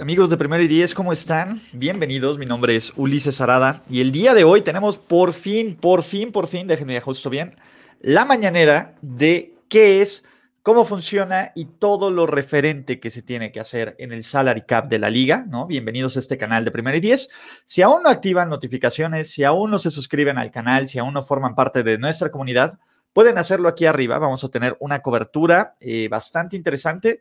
[0.00, 1.60] Amigos de Primero y Diez, ¿cómo están?
[1.74, 6.04] Bienvenidos, mi nombre es Ulises Arada y el día de hoy tenemos por fin, por
[6.04, 7.54] fin, por fin, déjenme justo bien,
[8.00, 10.24] la mañanera de qué es,
[10.62, 14.88] cómo funciona y todo lo referente que se tiene que hacer en el salary cap
[14.88, 15.66] de la liga, ¿no?
[15.66, 17.28] Bienvenidos a este canal de Primero y Diez.
[17.64, 21.22] Si aún no activan notificaciones, si aún no se suscriben al canal, si aún no
[21.22, 22.78] forman parte de nuestra comunidad,
[23.12, 24.18] pueden hacerlo aquí arriba.
[24.18, 27.20] Vamos a tener una cobertura eh, bastante interesante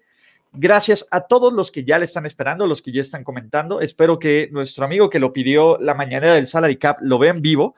[0.52, 3.82] Gracias a todos los que ya le están esperando, los que ya están comentando.
[3.82, 7.42] Espero que nuestro amigo que lo pidió la mañanera del Salary Cap lo vea en
[7.42, 7.76] vivo,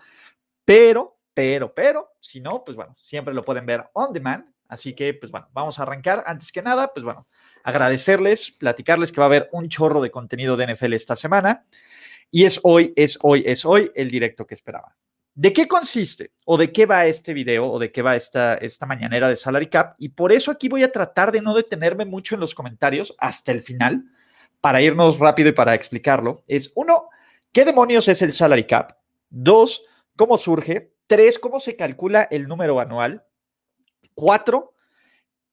[0.64, 4.46] pero, pero, pero, si no, pues bueno, siempre lo pueden ver on demand.
[4.70, 6.24] Así que, pues bueno, vamos a arrancar.
[6.26, 7.28] Antes que nada, pues bueno,
[7.64, 11.66] agradecerles, platicarles que va a haber un chorro de contenido de NFL esta semana.
[12.32, 14.94] Y es hoy, es hoy, es hoy el directo que esperaban.
[15.34, 18.86] ¿De qué consiste o de qué va este video o de qué va esta, esta
[18.86, 19.96] mañanera de Salary Cap?
[19.98, 23.52] Y por eso aquí voy a tratar de no detenerme mucho en los comentarios hasta
[23.52, 24.04] el final
[24.60, 26.44] para irnos rápido y para explicarlo.
[26.48, 27.10] Es uno,
[27.54, 28.98] ¿qué demonios es el Salary Cap?
[29.30, 29.84] Dos,
[30.18, 30.94] ¿cómo surge?
[31.08, 33.24] Tres, ¿cómo se calcula el número anual?
[34.14, 34.74] Cuatro,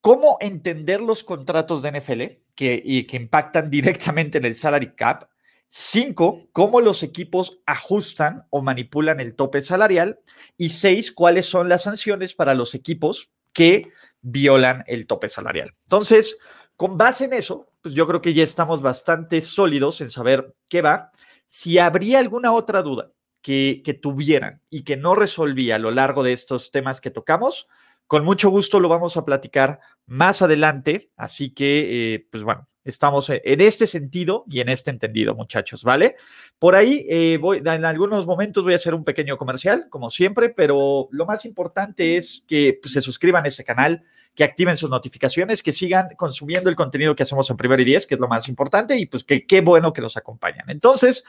[0.00, 2.22] ¿cómo entender los contratos de NFL
[2.56, 5.30] que, y que impactan directamente en el Salary Cap?
[5.68, 10.18] Cinco, cómo los equipos ajustan o manipulan el tope salarial.
[10.56, 15.74] Y seis, cuáles son las sanciones para los equipos que violan el tope salarial.
[15.84, 16.38] Entonces,
[16.76, 20.80] con base en eso, pues yo creo que ya estamos bastante sólidos en saber qué
[20.80, 21.12] va.
[21.46, 26.22] Si habría alguna otra duda que, que tuvieran y que no resolvía a lo largo
[26.22, 27.68] de estos temas que tocamos,
[28.06, 31.10] con mucho gusto lo vamos a platicar más adelante.
[31.16, 36.16] Así que, eh, pues bueno, Estamos en este sentido y en este entendido, muchachos, ¿vale?
[36.58, 40.48] Por ahí, eh, voy, en algunos momentos voy a hacer un pequeño comercial, como siempre,
[40.48, 44.88] pero lo más importante es que pues, se suscriban a este canal, que activen sus
[44.88, 48.28] notificaciones, que sigan consumiendo el contenido que hacemos en Primero y Diez, que es lo
[48.28, 50.70] más importante, y pues qué bueno que nos acompañan.
[50.70, 51.24] Entonces,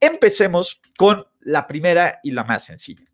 [0.00, 3.04] empecemos con la primera y la más sencilla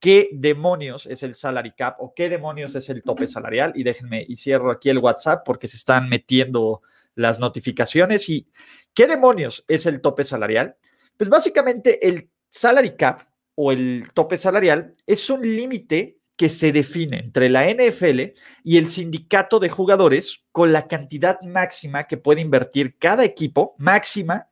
[0.00, 3.72] qué demonios es el salary cap o qué demonios es el tope salarial.
[3.74, 6.82] Y déjenme, y cierro aquí el WhatsApp porque se están metiendo
[7.18, 8.28] las notificaciones.
[8.28, 8.48] ¿Y
[8.94, 10.76] qué demonios es el tope salarial?
[11.16, 13.22] Pues básicamente el salary cap
[13.54, 18.20] o el tope salarial es un límite que se define entre la NFL
[18.62, 24.48] y el sindicato de jugadores con la cantidad máxima que puede invertir cada equipo, máxima,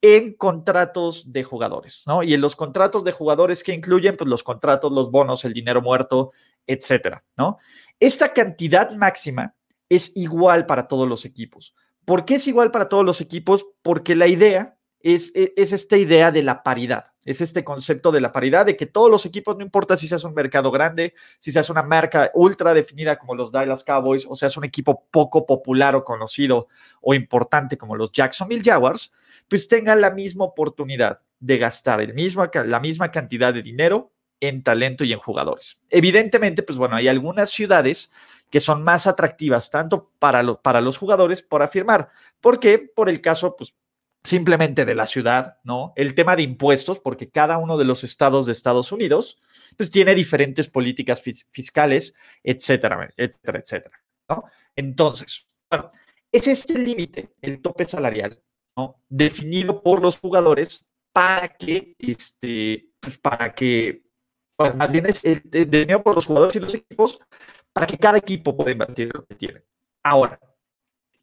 [0.00, 2.22] en contratos de jugadores, ¿no?
[2.22, 5.82] Y en los contratos de jugadores que incluyen, pues los contratos, los bonos, el dinero
[5.82, 6.32] muerto,
[6.66, 7.58] etcétera, ¿no?
[7.98, 9.54] Esta cantidad máxima
[9.88, 11.74] es igual para todos los equipos.
[12.06, 13.66] ¿Por qué es igual para todos los equipos?
[13.82, 18.20] Porque la idea es, e, es, esta idea de la paridad, es este concepto de
[18.20, 21.50] la paridad, de que todos los equipos, no importa si seas un mercado grande, si
[21.50, 25.96] seas una marca ultra definida como los Dallas Cowboys, o seas un equipo poco popular
[25.96, 26.68] o conocido
[27.00, 29.12] o importante como los Jacksonville Jaguars,
[29.48, 32.00] pues tengan la misma oportunidad de gastar
[32.66, 35.80] la misma cantidad de dinero en talento y en jugadores.
[35.90, 38.12] Evidentemente, pues bueno, hay algunas ciudades
[38.50, 42.10] que son más atractivas tanto para, para los jugadores por afirmar.
[42.40, 42.78] ¿Por qué?
[42.78, 43.74] Por el caso, pues
[44.26, 45.92] simplemente de la ciudad, ¿no?
[45.96, 49.38] El tema de impuestos, porque cada uno de los estados de Estados Unidos,
[49.76, 54.44] pues tiene diferentes políticas fiscales, etcétera, etcétera, etcétera, ¿no?
[54.74, 55.90] Entonces, bueno,
[56.32, 58.42] es este límite, el tope salarial,
[58.76, 59.00] ¿no?
[59.08, 64.05] Definido por los jugadores para que, este, pues para que,
[64.58, 67.18] bueno, más bien es definido por los jugadores y los equipos
[67.72, 69.62] para que cada equipo pueda invertir lo que tiene.
[70.02, 70.40] Ahora,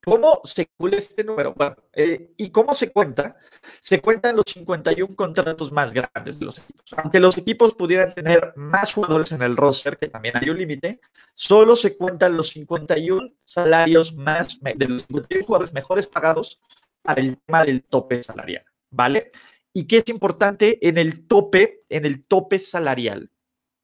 [0.05, 1.53] ¿cómo se calcula este número?
[1.55, 3.37] Bueno, eh, ¿y cómo se cuenta?
[3.79, 6.85] Se cuentan los 51 contratos más grandes de los equipos.
[6.97, 10.99] Aunque los equipos pudieran tener más jugadores en el roster, que también hay un límite,
[11.33, 16.61] solo se cuentan los 51 salarios más de los 51 jugadores mejores pagados
[17.01, 19.31] para el tema del tope salarial, ¿vale?
[19.73, 23.31] Y qué es importante en el tope, en el tope salarial,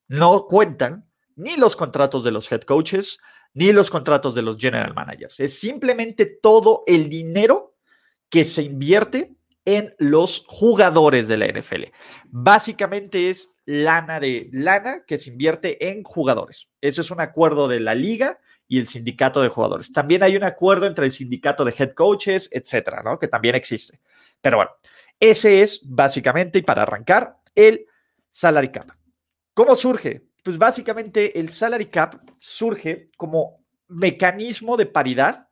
[0.08, 3.20] no cuentan ni los contratos de los head coaches,
[3.54, 5.40] ni los contratos de los general managers.
[5.40, 7.76] Es simplemente todo el dinero
[8.30, 11.86] que se invierte en los jugadores de la NFL.
[12.26, 16.70] Básicamente es lana de lana que se invierte en jugadores.
[16.82, 19.92] Ese es un acuerdo de la liga y el sindicato de jugadores.
[19.92, 23.20] También hay un acuerdo entre el sindicato de head coaches, etcétera, ¿no?
[23.20, 24.00] Que también existe.
[24.42, 24.72] Pero bueno,
[25.20, 27.86] ese es básicamente, y para arrancar, el
[28.30, 28.92] salary cap.
[29.54, 30.30] ¿Cómo surge?
[30.44, 35.48] pues básicamente el salary cap surge como mecanismo de paridad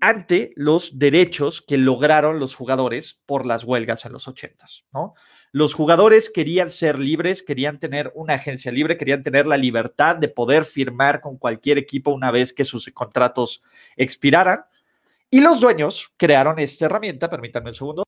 [0.00, 5.14] ante los derechos que lograron los jugadores por las huelgas en los ochentas, ¿no?
[5.50, 10.28] Los jugadores querían ser libres, querían tener una agencia libre, querían tener la libertad de
[10.28, 13.62] poder firmar con cualquier equipo una vez que sus contratos
[13.96, 14.66] expiraran.
[15.30, 18.04] Y los dueños crearon esta herramienta, permítanme un segundo,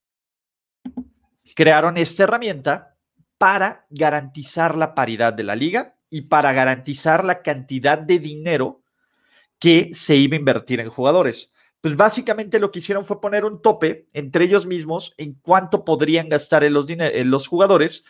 [1.55, 2.97] crearon esta herramienta
[3.37, 8.83] para garantizar la paridad de la liga y para garantizar la cantidad de dinero
[9.57, 11.51] que se iba a invertir en jugadores.
[11.81, 16.29] Pues básicamente lo que hicieron fue poner un tope entre ellos mismos en cuánto podrían
[16.29, 18.05] gastar en los, en los jugadores,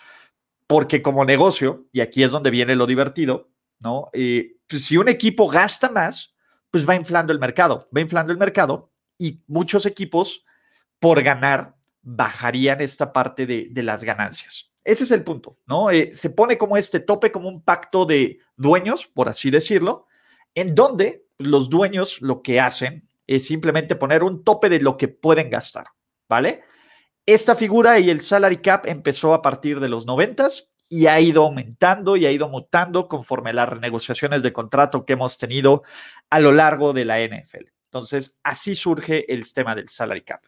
[0.68, 3.50] porque como negocio, y aquí es donde viene lo divertido,
[3.80, 4.10] ¿no?
[4.14, 6.36] Eh, pues si un equipo gasta más,
[6.70, 10.46] pues va inflando el mercado, va inflando el mercado y muchos equipos
[11.00, 14.72] por ganar bajarían esta parte de, las ganancias.
[14.84, 15.92] Ese es el punto, ¿no?
[15.92, 20.08] Eh, se pone como este tope, como un pacto de dueños, por así decirlo,
[20.56, 25.08] en donde los dueños lo que hacen es simplemente poner un tope de lo que
[25.08, 25.88] pueden gastar,
[26.28, 26.64] ¿vale?
[27.26, 31.44] Esta figura y el salary cap empezó a partir de los noventas y ha ido
[31.44, 35.84] aumentando y ha ido mutando conforme las renegociaciones de contrato que hemos tenido
[36.30, 37.68] a lo largo de la NFL.
[37.86, 40.44] Entonces, así surge el tema del salary cap.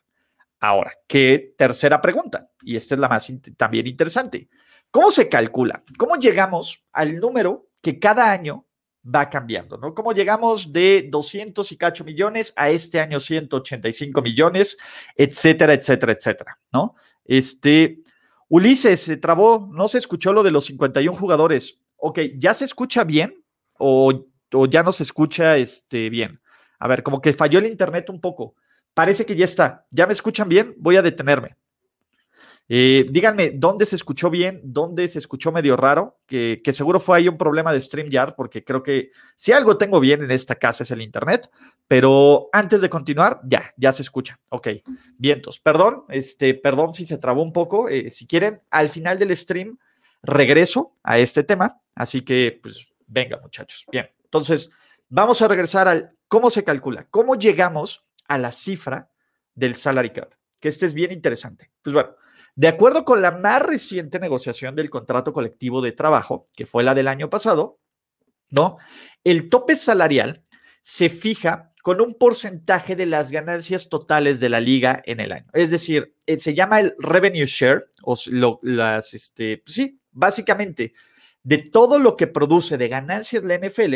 [0.63, 2.49] Ahora, ¿qué tercera pregunta?
[2.61, 4.47] Y esta es la más también interesante.
[4.89, 5.83] ¿Cómo se calcula?
[5.97, 8.65] ¿Cómo llegamos al número que cada año
[9.03, 9.75] va cambiando?
[9.75, 9.93] ¿no?
[9.93, 14.77] ¿Cómo llegamos de 200 y cacho millones a este año 185 millones,
[15.17, 16.57] etcétera, etcétera, etcétera?
[16.71, 16.95] ¿No?
[17.25, 17.99] Este,
[18.47, 21.77] Ulises, se trabó, no se escuchó lo de los 51 jugadores.
[21.97, 23.43] Ok, ¿ya se escucha bien
[23.77, 24.13] o,
[24.53, 26.39] o ya no se escucha este, bien?
[26.79, 28.55] A ver, como que falló el internet un poco.
[28.93, 29.85] Parece que ya está.
[29.91, 30.75] ¿Ya me escuchan bien?
[30.77, 31.55] Voy a detenerme.
[32.69, 34.61] Eh, díganme, ¿dónde se escuchó bien?
[34.63, 36.19] ¿Dónde se escuchó medio raro?
[36.25, 40.23] Que, seguro fue ahí un problema de StreamYard, porque creo que si algo tengo bien
[40.23, 41.49] en esta casa es el Internet.
[41.87, 44.39] Pero antes de continuar, ya, ya se escucha.
[44.49, 44.69] Ok,
[45.17, 45.59] vientos.
[45.59, 47.89] Perdón, este, perdón si se trabó un poco.
[47.89, 49.77] Eh, si quieren, al final del stream
[50.21, 51.81] regreso a este tema.
[51.95, 53.85] Así que, pues, venga, muchachos.
[53.91, 54.71] Bien, entonces,
[55.09, 59.09] vamos a regresar al cómo se calcula, cómo llegamos a la cifra
[59.53, 61.71] del salary cap, que este es bien interesante.
[61.81, 62.15] Pues bueno,
[62.55, 66.93] de acuerdo con la más reciente negociación del contrato colectivo de trabajo, que fue la
[66.93, 67.79] del año pasado,
[68.49, 68.77] ¿no?
[69.23, 70.43] El tope salarial
[70.83, 75.47] se fija con un porcentaje de las ganancias totales de la liga en el año.
[75.53, 78.15] Es decir, eh, se llama el revenue share, o
[78.61, 80.93] las, este, pues sí, básicamente,
[81.41, 83.95] de todo lo que produce de ganancias la NFL,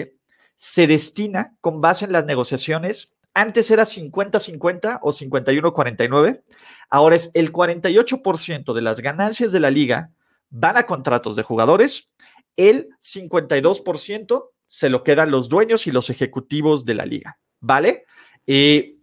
[0.55, 6.41] se destina con base en las negociaciones antes era 50-50 o 51-49.
[6.89, 10.09] Ahora es el 48% de las ganancias de la liga
[10.49, 12.09] van a contratos de jugadores.
[12.55, 17.37] El 52% se lo quedan los dueños y los ejecutivos de la liga.
[17.59, 18.05] ¿Vale?
[18.47, 18.95] Eh,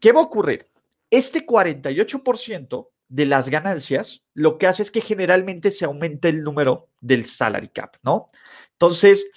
[0.00, 0.70] ¿Qué va a ocurrir?
[1.10, 6.88] Este 48% de las ganancias lo que hace es que generalmente se aumente el número
[7.02, 8.28] del salary cap, ¿no?
[8.72, 9.30] Entonces,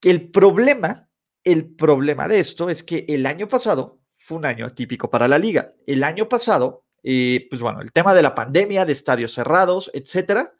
[0.00, 1.08] el problema
[1.44, 5.38] el problema de esto es que el año pasado fue un año atípico para la
[5.38, 5.72] liga.
[5.86, 10.52] El año pasado, eh, pues bueno, el tema de la pandemia, de estadios cerrados, etcétera,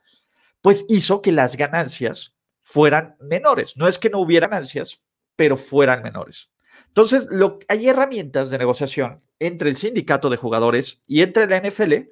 [0.61, 3.77] pues hizo que las ganancias fueran menores.
[3.77, 5.01] No es que no hubiera ganancias,
[5.35, 6.49] pero fueran menores.
[6.87, 7.27] Entonces,
[7.67, 12.09] hay herramientas de negociación entre el sindicato de jugadores y entre la NFL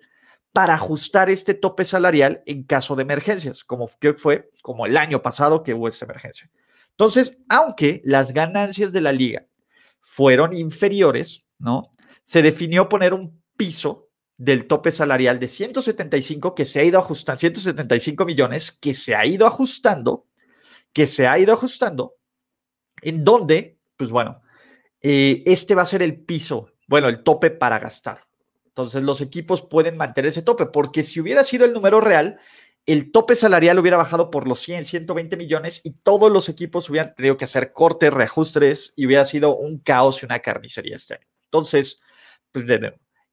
[0.52, 5.64] para ajustar este tope salarial en caso de emergencias, como fue como el año pasado
[5.64, 6.50] que hubo esta emergencia.
[7.00, 9.48] Entonces, aunque las ganancias de la liga
[10.02, 11.92] fueron inferiores, ¿no?
[12.26, 17.40] Se definió poner un piso del tope salarial de 175 que se ha ido ajustando,
[17.40, 20.28] 175 millones que se ha ido ajustando,
[20.92, 22.16] que se ha ido ajustando,
[23.02, 24.42] en donde, pues bueno,
[25.00, 28.26] eh, este va a ser el piso, bueno, el tope para gastar.
[28.66, 32.42] Entonces los equipos pueden mantener ese tope, porque si hubiera sido el número real,
[32.94, 37.14] el tope salarial hubiera bajado por los 100, 120 millones y todos los equipos hubieran
[37.14, 41.28] tenido que hacer cortes, reajustes y hubiera sido un caos y una carnicería este año.
[41.44, 42.00] Entonces,
[42.52, 42.66] pues,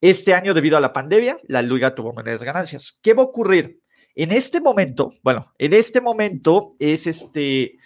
[0.03, 2.99] este año debido a la pandemia, la liga tuvo menores ganancias.
[3.01, 3.81] ¿Qué va a ocurrir?
[4.15, 7.79] En este momento, bueno, en este momento es este,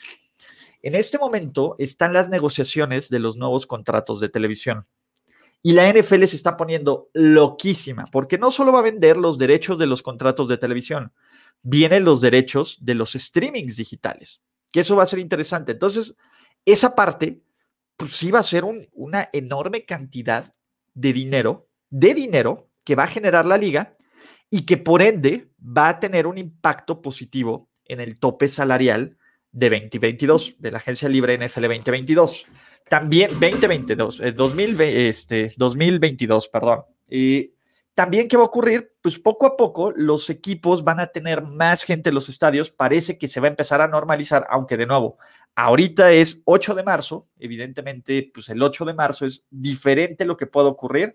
[0.83, 4.87] en este momento están las negociaciones de los nuevos contratos de televisión.
[5.63, 9.79] Y la NFL se está poniendo loquísima, porque no solo va a vender los derechos
[9.79, 11.13] de los contratos de televisión,
[11.63, 14.41] vienen los derechos de los streamings digitales,
[14.71, 15.73] que eso va a ser interesante.
[15.73, 16.17] Entonces,
[16.65, 17.43] esa parte,
[17.97, 20.53] pues sí va a ser una enorme cantidad
[20.95, 23.93] de dinero, de dinero que va a generar la liga
[24.51, 29.17] y que por ende va a tener un impacto positivo en el tope salarial
[29.53, 32.47] de 2022, de la agencia libre NFL 2022.
[32.89, 36.83] También 2022, 2000, este, 2022, perdón.
[37.09, 37.53] Y
[38.01, 38.95] también, ¿qué va a ocurrir?
[39.03, 42.71] Pues poco a poco los equipos van a tener más gente en los estadios.
[42.71, 45.19] Parece que se va a empezar a normalizar, aunque de nuevo,
[45.55, 47.29] ahorita es 8 de marzo.
[47.39, 51.15] Evidentemente, pues el 8 de marzo es diferente lo que puede ocurrir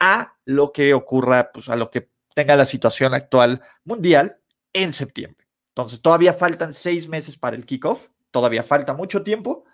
[0.00, 4.38] a lo que ocurra, pues a lo que tenga la situación actual mundial
[4.72, 5.46] en septiembre.
[5.68, 9.66] Entonces, todavía faltan seis meses para el kickoff, todavía falta mucho tiempo,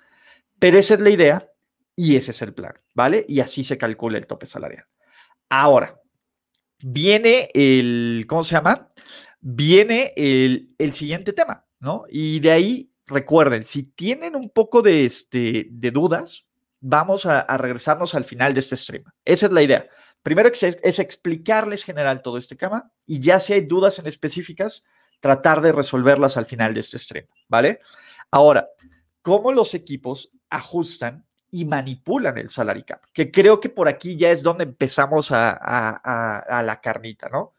[0.59, 1.51] pero esa es la idea
[1.97, 3.25] y ese es el plan, ¿vale?
[3.27, 4.85] Y así se calcula el tope salarial.
[5.49, 5.97] Ahora,
[6.83, 8.89] viene el, ¿cómo se llama?
[9.41, 12.05] Viene el, siguiente tema, ¿no?
[12.09, 16.47] Y de ahí, recuerden, si tienen un poco de, este, de dudas,
[16.81, 19.05] vamos a, regresarnos al final de este stream.
[19.25, 19.89] Esa es la idea.
[20.23, 24.85] Primero es, es explicarles general todo este tema y ya si hay dudas en específicas,
[25.21, 27.81] tratar de resolverlas al final de este stream, ¿vale?
[28.31, 28.69] Ahora,
[29.23, 33.03] ¿cómo los equipos ajustan y manipulan el salary cap?
[33.13, 37.53] Que creo que por aquí ya es donde empezamos a, la carnita, ¿no?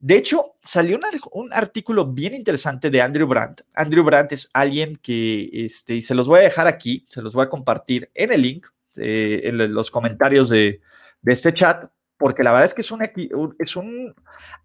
[0.00, 0.98] De hecho, salió
[1.32, 3.62] un, artículo bien interesante de Andrew Brandt.
[3.74, 7.34] Andrew Brandt es alguien que, este, y se los voy a dejar aquí, se los
[7.34, 8.66] voy a compartir en el link,
[8.96, 10.80] eh, en los comentarios de,
[11.20, 13.02] de este chat, porque la verdad es que es un,
[13.58, 14.14] es un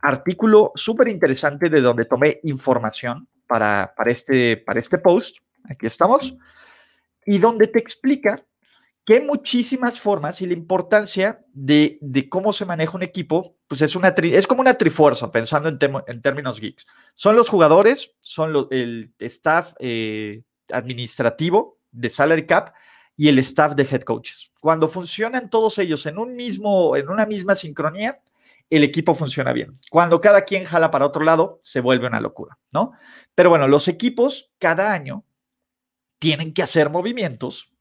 [0.01, 5.37] artículo súper interesante de donde tomé información para, para, este, para este post.
[5.69, 6.35] Aquí estamos.
[7.25, 8.43] Y donde te explica
[9.05, 13.81] que hay muchísimas formas y la importancia de, de, cómo se maneja un equipo, pues
[13.81, 16.85] es, una es como una trifuerza, pensando en, en, términos geeks.
[17.13, 22.73] Son los jugadores, son el staff eh, administrativo de salary cap
[23.17, 24.51] y el staff de head coaches.
[24.61, 28.21] Cuando funcionan todos ellos en un mismo, en una misma sincronía,
[28.69, 29.77] el equipo funciona bien.
[29.91, 32.93] Cuando cada quien jala para otro lado, se vuelve una locura, ¿no?
[33.35, 35.25] Pero bueno, los equipos cada año
[36.19, 37.71] tienen que hacer movimientos.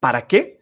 [0.00, 0.59] ¿Para qué?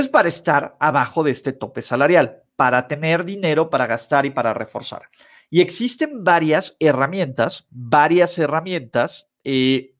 [0.00, 4.54] Pues para estar abajo de este tope salarial, para tener dinero para gastar y para
[4.54, 5.10] reforzar.
[5.50, 9.94] Y existen varias herramientas, varias herramientas eh,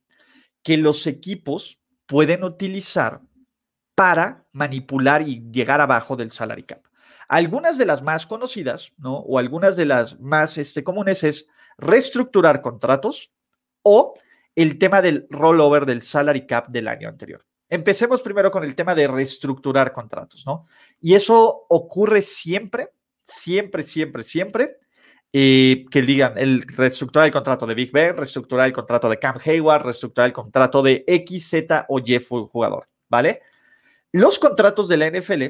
[0.63, 3.21] que los equipos pueden utilizar
[3.95, 6.83] para manipular y llegar abajo del salary cap.
[7.29, 9.19] Algunas de las más conocidas, ¿no?
[9.19, 13.35] O algunas de las más este, comunes es reestructurar contratos
[13.83, 14.15] o
[14.57, 17.45] el tema del rollover del salary cap del año anterior.
[17.71, 20.67] Empecemos primero con el tema de reestructurar contratos, ¿no?
[21.01, 22.91] Y eso ocurre siempre,
[23.25, 24.77] siempre, siempre, siempre.
[25.33, 29.39] Eh, que digan el reestructurar el contrato de Big Ben, reestructurar el contrato de Cam
[29.45, 33.41] Hayward, reestructurar el contrato de X, Z o Y jugador, ¿vale?
[34.11, 35.45] Los contratos de la NFL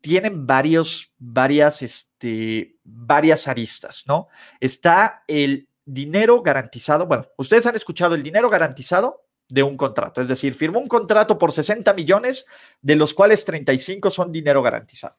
[0.00, 4.26] tienen varios, varias, este, varias aristas, ¿no?
[4.58, 7.06] Está el dinero garantizado.
[7.06, 11.36] Bueno, ustedes han escuchado el dinero garantizado de un contrato, es decir, firmó un contrato
[11.36, 12.46] por 60 millones,
[12.80, 15.18] de los cuales 35 son dinero garantizado.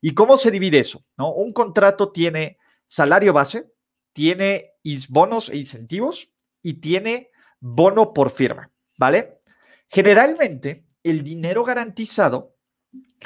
[0.00, 1.04] ¿Y cómo se divide eso?
[1.16, 1.32] ¿No?
[1.32, 3.72] Un contrato tiene salario base,
[4.12, 4.74] tiene
[5.08, 6.30] bonos e incentivos
[6.62, 9.40] y tiene bono por firma, ¿vale?
[9.88, 12.54] Generalmente, el dinero garantizado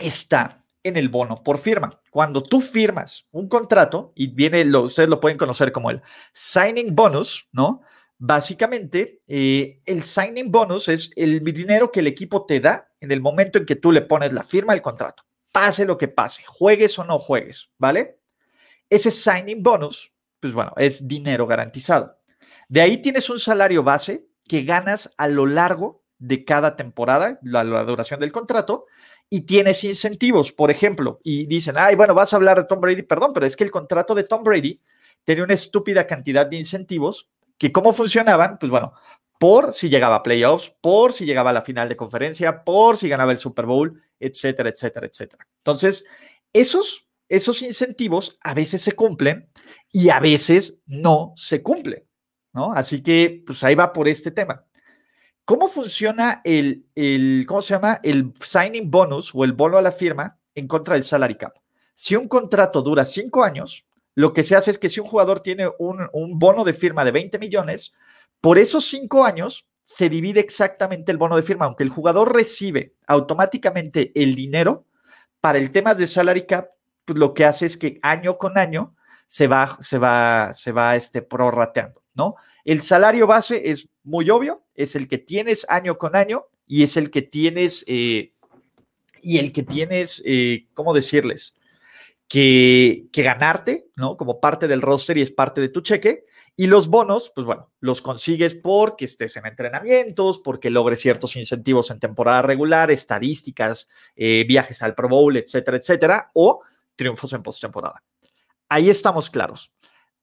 [0.01, 2.01] está en el bono por firma.
[2.11, 6.01] Cuando tú firmas un contrato y viene, lo, ustedes lo pueden conocer como el
[6.33, 7.83] signing bonus, ¿no?
[8.19, 13.21] Básicamente, eh, el signing bonus es el dinero que el equipo te da en el
[13.21, 15.25] momento en que tú le pones la firma al contrato.
[15.53, 18.19] Pase lo que pase, juegues o no juegues, ¿vale?
[18.89, 22.17] Ese signing bonus, pues bueno, es dinero garantizado.
[22.69, 27.65] De ahí tienes un salario base que ganas a lo largo de cada temporada, la,
[27.85, 28.87] duración del contrato,
[29.29, 33.03] y tienes incentivos, por ejemplo, y dicen, ay, bueno, vas a hablar de Tom Brady,
[33.03, 34.81] perdón, pero es que el contrato de Tom Brady
[35.25, 38.93] tenía una estúpida cantidad de incentivos que cómo funcionaban, pues bueno,
[39.39, 43.09] por si llegaba a playoffs, por si llegaba a la final de conferencia, por si
[43.09, 45.47] ganaba el Super Bowl, etcétera, etcétera, etcétera.
[45.59, 46.07] Entonces,
[46.53, 49.51] esos, esos incentivos a veces se cumplen
[49.91, 52.05] y a veces no se cumplen,
[52.53, 52.73] ¿no?
[52.73, 54.65] Así que, pues ahí va por este tema.
[55.45, 58.01] ¿Cómo funciona el, el, ¿cómo se llama?
[58.03, 61.55] El signing bonus o el bono a la firma en contra del salary cap.
[61.95, 63.87] Si un contrato dura cinco años,
[64.17, 67.11] lo que se hace es que si un jugador tiene un, bono de firma de
[67.11, 67.93] 20 millones,
[68.41, 72.95] por esos cinco años se divide exactamente el bono de firma, aunque el jugador recibe
[73.07, 74.87] automáticamente el dinero
[75.41, 76.71] para el tema de salary cap,
[77.05, 78.97] pues lo que hace es que año con año
[79.27, 82.37] se va, se va, se va este, prorrateando, ¿no?
[82.65, 86.97] El salario base es muy obvio, es el que tienes año con año y es
[86.97, 88.33] el que tienes, eh,
[89.21, 91.55] y el que tienes, eh, ¿cómo decirles?
[92.29, 94.17] Que, ganarte, ¿no?
[94.17, 96.25] Como parte del roster y es parte de tu cheque.
[96.57, 101.91] Y los bonos, pues bueno, los consigues porque estés en entrenamientos, porque logres ciertos incentivos
[101.91, 106.63] en temporada regular, estadísticas, eh, viajes al Pro Bowl, etcétera, etcétera, o
[106.97, 108.03] triunfos en postemporada.
[108.69, 109.71] ahí estamos claros.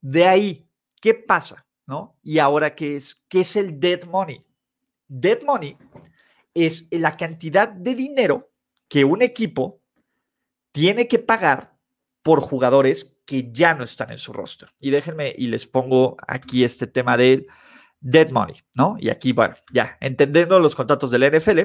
[0.00, 0.68] De ahí,
[1.00, 1.64] ¿qué pasa?
[1.86, 2.18] ¿No?
[2.22, 3.22] Y ahora, ¿qué es?
[3.28, 4.44] ¿Qué es el dead money?
[5.06, 5.76] Dead money
[6.52, 8.50] es la cantidad de dinero
[8.88, 9.80] que un equipo
[10.72, 11.73] tiene que pagar
[12.24, 14.70] por jugadores que ya no están en su roster.
[14.80, 17.46] Y déjenme y les pongo aquí este tema del
[18.00, 18.96] dead money, ¿no?
[18.98, 21.60] Y aquí, bueno, ya, entendiendo los contratos del NFL,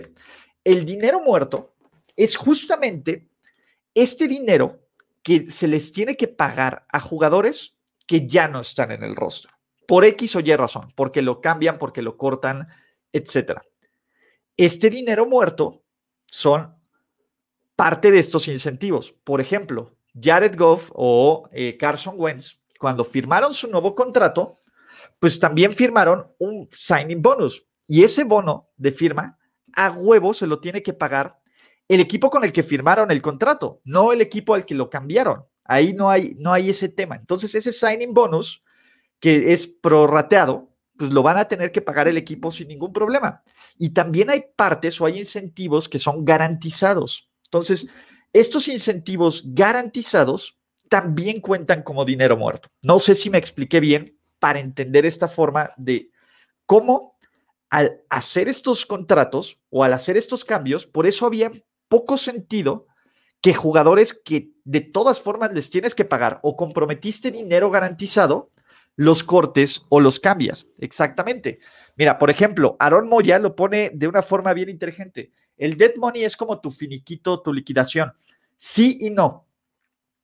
[0.66, 1.76] el dinero muerto
[2.14, 3.30] es justamente
[3.94, 4.82] este dinero
[5.24, 9.52] que se les tiene que pagar a jugadores que ya no están en el roster,
[9.88, 12.68] por X o Y razón, porque lo cambian, porque lo cortan,
[13.14, 13.62] etc.
[14.58, 15.86] Este dinero muerto
[16.26, 16.76] son
[17.78, 19.14] parte de estos incentivos.
[19.24, 24.56] Por ejemplo, Jared Goff o eh, Carson Wentz, cuando firmaron su nuevo contrato,
[25.20, 27.66] pues también firmaron un signing bonus.
[27.88, 29.38] Y ese bono de firma
[29.74, 31.40] a huevo se lo tiene que pagar
[31.88, 35.46] el equipo con el que firmaron el contrato, no el equipo al que lo cambiaron.
[35.66, 37.16] Ahí no hay, no hay ese tema.
[37.16, 38.64] Entonces, ese signing bonus
[39.20, 43.44] que es prorrateado, pues lo van a tener que pagar el equipo sin ningún problema.
[43.78, 47.30] Y también hay partes o hay incentivos que son garantizados.
[47.46, 47.90] Entonces,
[48.34, 50.58] estos incentivos garantizados
[50.90, 52.70] también cuentan como dinero muerto.
[52.82, 56.10] No sé si me expliqué bien para entender esta forma de
[56.66, 57.18] cómo
[57.70, 61.52] al hacer estos contratos o al hacer estos cambios, por eso había
[61.88, 62.88] poco sentido
[63.42, 68.52] que jugadores que de todas formas les tienes que pagar o comprometiste dinero garantizado,
[68.96, 70.68] los cortes o los cambias.
[70.78, 71.60] Exactamente.
[71.96, 75.32] Mira, por ejemplo, Aaron Moya lo pone de una forma bien inteligente.
[75.60, 78.14] El dead money es como tu finiquito, tu liquidación.
[78.56, 79.46] Sí y no.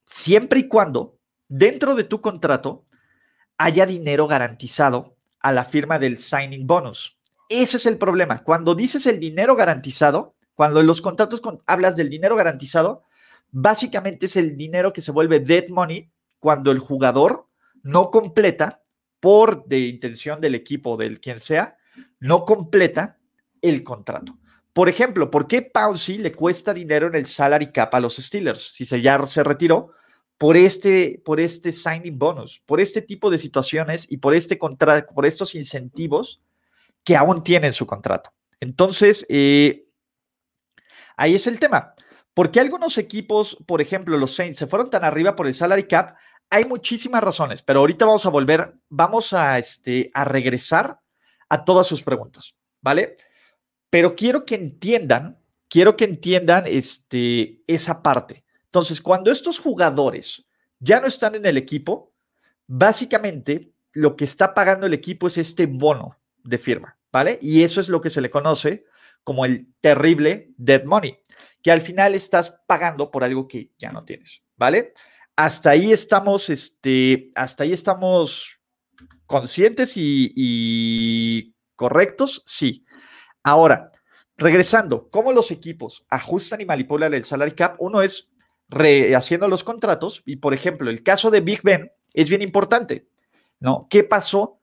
[0.06, 2.86] Siempre y cuando dentro de tu contrato
[3.58, 7.18] haya dinero garantizado a la firma del signing bonus.
[7.50, 8.44] Ese es el problema.
[8.44, 13.04] Cuando dices el dinero garantizado, cuando en los contratos hablas del dinero garantizado,
[13.52, 17.48] básicamente es el dinero que se vuelve dead money cuando el jugador
[17.84, 18.82] no completa,
[19.20, 21.78] por de intención del equipo del quien sea,
[22.20, 23.18] no completa
[23.62, 24.38] el contrato.
[24.76, 28.74] Por ejemplo, ¿por qué Pouncey le cuesta dinero en el salary cap a los Steelers
[28.74, 29.94] si se ya se retiró?
[30.38, 35.26] Por este, por este signing bonus, por este tipo de situaciones y por, este por
[35.26, 36.42] estos incentivos
[37.06, 38.34] que aún tiene en su contrato.
[38.60, 39.86] Entonces, eh,
[41.18, 41.94] Ahí es el tema.
[42.34, 45.88] ¿Por qué algunos equipos, por ejemplo, los Saints, se fueron tan arriba por el salary
[45.88, 46.18] cap?
[46.50, 51.00] Hay muchísimas razones, pero ahorita vamos a volver, vamos a, este, a regresar
[51.50, 53.18] a todas sus preguntas, ¿vale?
[53.96, 58.44] Pero quiero que entiendan, quiero que entiendan este, esa parte.
[58.66, 60.46] Entonces, cuando estos jugadores
[60.80, 62.12] ya no están en el equipo,
[62.68, 67.40] básicamente lo que está pagando el equipo es este bono de firma, ¿vale?
[67.42, 68.84] Y eso es lo que se le conoce
[69.24, 71.18] como el terrible dead money,
[71.64, 74.94] que al final estás pagando por algo que ya no tienes, ¿vale?
[75.38, 78.60] Hasta ahí estamos, este, hasta ahí estamos
[79.26, 82.85] conscientes y, correctos, sí.
[83.46, 83.90] Ahora,
[84.38, 87.76] regresando, ¿cómo los equipos ajustan y manipulan el salary cap?
[87.78, 88.32] Uno es
[88.70, 93.08] rehaciendo los contratos y, por ejemplo, el caso de Big Ben es bien importante,
[93.60, 93.86] ¿no?
[93.88, 94.60] ¿Qué pasó?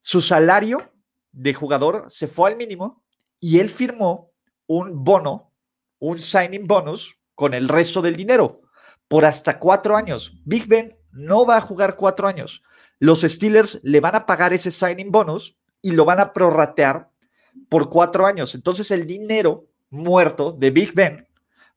[0.00, 0.92] Su salario
[1.32, 3.02] de jugador se fue al mínimo
[3.40, 4.30] y él firmó
[4.66, 5.50] un bono,
[5.98, 8.60] un signing bonus con el resto del dinero
[9.08, 10.38] por hasta cuatro años.
[10.44, 12.62] Big Ben no va a jugar cuatro años.
[12.98, 17.08] Los Steelers le van a pagar ese signing bonus y lo van a prorratear
[17.68, 18.54] por cuatro años.
[18.54, 21.26] Entonces el dinero muerto de Big Ben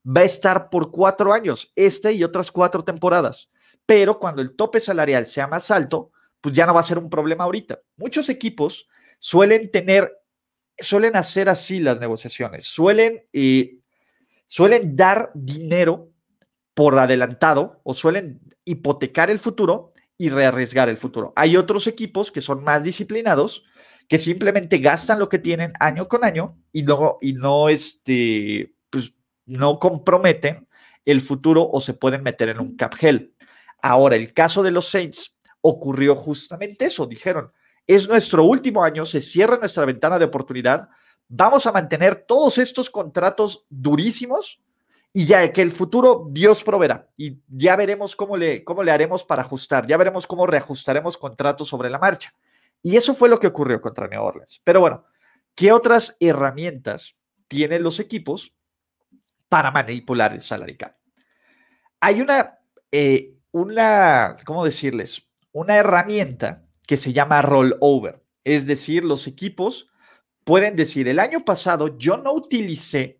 [0.06, 3.50] va a estar por cuatro años, este y otras cuatro temporadas.
[3.86, 7.10] Pero cuando el tope salarial sea más alto, pues ya no va a ser un
[7.10, 7.80] problema ahorita.
[7.98, 8.88] Muchos equipos
[9.20, 10.22] suelen tener
[10.82, 13.80] suelen hacer así las negociaciones, suelen, eh,
[14.46, 16.10] suelen dar dinero
[16.74, 21.34] por adelantado o suelen hipotecar el futuro y rearriesgar el futuro.
[21.36, 23.65] Hay otros equipos que son más disciplinados,
[24.12, 29.15] que simplemente gastan lo que tienen año con año y no, y no, este, pues,
[29.45, 30.67] no comprometen
[31.06, 33.34] el futuro o se pueden meter en un cap hell.
[33.82, 37.06] Ahora, el caso de los Saints ocurrió justamente eso.
[37.06, 37.54] Dijeron,
[37.88, 40.89] es nuestro último año, se cierra nuestra ventana de oportunidad.
[41.30, 44.60] Vamos a mantener todos estos contratos durísimos
[45.13, 49.24] y ya que el futuro Dios proveerá y ya veremos cómo le, cómo le haremos
[49.24, 52.34] para ajustar, ya veremos cómo reajustaremos contratos sobre la marcha.
[52.84, 54.62] Y eso fue lo que ocurrió contra New Orleans.
[54.63, 55.06] Pero bueno,
[55.56, 57.15] ¿qué otras herramientas
[57.48, 58.54] tienen los equipos
[59.50, 60.96] para manipular el salary cap?
[62.00, 62.60] Hay una,
[62.91, 65.28] eh, una, ¿cómo decirles?
[65.52, 68.24] Una herramienta que se llama rollover.
[68.44, 69.91] Es decir, los equipos
[70.44, 73.20] pueden decir, el año pasado yo no utilicé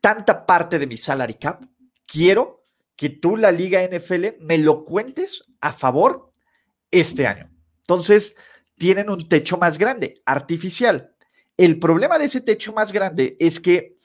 [0.00, 1.64] tanta parte de mi salary cap,
[2.06, 2.64] quiero
[2.96, 6.32] que tú la liga NFL me lo cuentes a favor
[6.90, 7.50] este año.
[7.80, 8.36] Entonces,
[8.80, 11.14] tienen un techo más grande, artificial.
[11.54, 13.98] El problema de ese techo más grande es que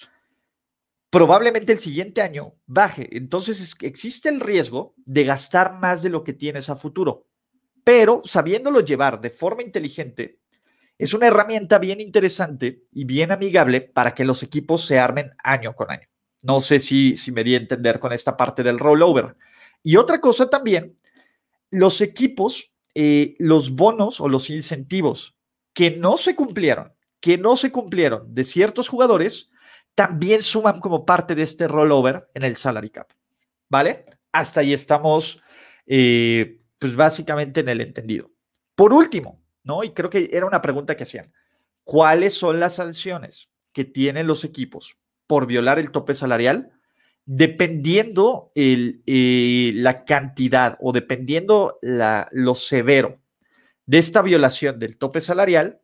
[1.09, 3.07] probablemente el siguiente año baje.
[3.15, 7.25] Entonces existe el riesgo de gastar más de lo que tienes a futuro.
[7.85, 10.41] Pero sabiéndolo llevar de forma inteligente,
[10.97, 15.73] es una herramienta bien interesante y bien amigable para que los equipos se armen año
[15.73, 16.09] con año.
[16.43, 19.37] No sé si, si me di a entender con esta parte del rollover.
[19.81, 20.97] Y otra cosa también,
[21.69, 25.35] los equipos, eh, los bonos o los incentivos
[25.73, 29.51] que no se cumplieron, que no se cumplieron de ciertos jugadores,
[29.95, 33.09] también suman como parte de este rollover en el salary cap.
[33.69, 34.05] ¿Vale?
[34.31, 35.41] Hasta ahí estamos,
[35.85, 38.31] eh, pues básicamente en el entendido.
[38.75, 39.83] Por último, ¿no?
[39.83, 41.33] Y creo que era una pregunta que hacían.
[41.83, 46.74] ¿Cuáles son las sanciones que tienen los equipos por violar el tope salarial?
[47.25, 53.19] Dependiendo eh, la cantidad o dependiendo lo severo
[53.85, 55.81] de esta violación del tope salarial,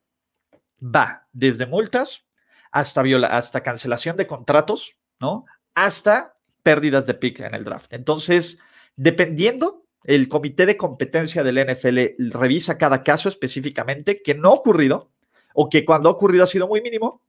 [0.84, 2.26] va desde multas
[2.72, 5.46] hasta, viola, hasta cancelación de contratos, ¿no?
[5.76, 7.92] Hasta pérdidas de pick en el draft.
[7.94, 8.60] Entonces,
[8.96, 12.00] dependiendo, el comité de competencia del NFL
[12.32, 15.12] revisa cada caso específicamente que no ha ocurrido
[15.54, 17.22] o que cuando ha ocurrido ha sido muy mínimo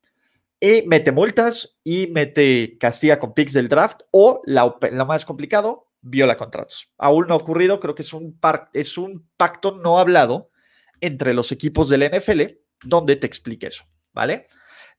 [0.63, 5.89] y mete multas y mete castiga con picks del draft o la, lo más complicado,
[6.01, 6.89] viola contratos.
[6.99, 10.53] Aún no ha ocurrido, creo que es un, par, es un pacto no hablado
[11.01, 12.43] entre los equipos del NFL
[12.85, 14.47] donde te explique eso, ¿vale?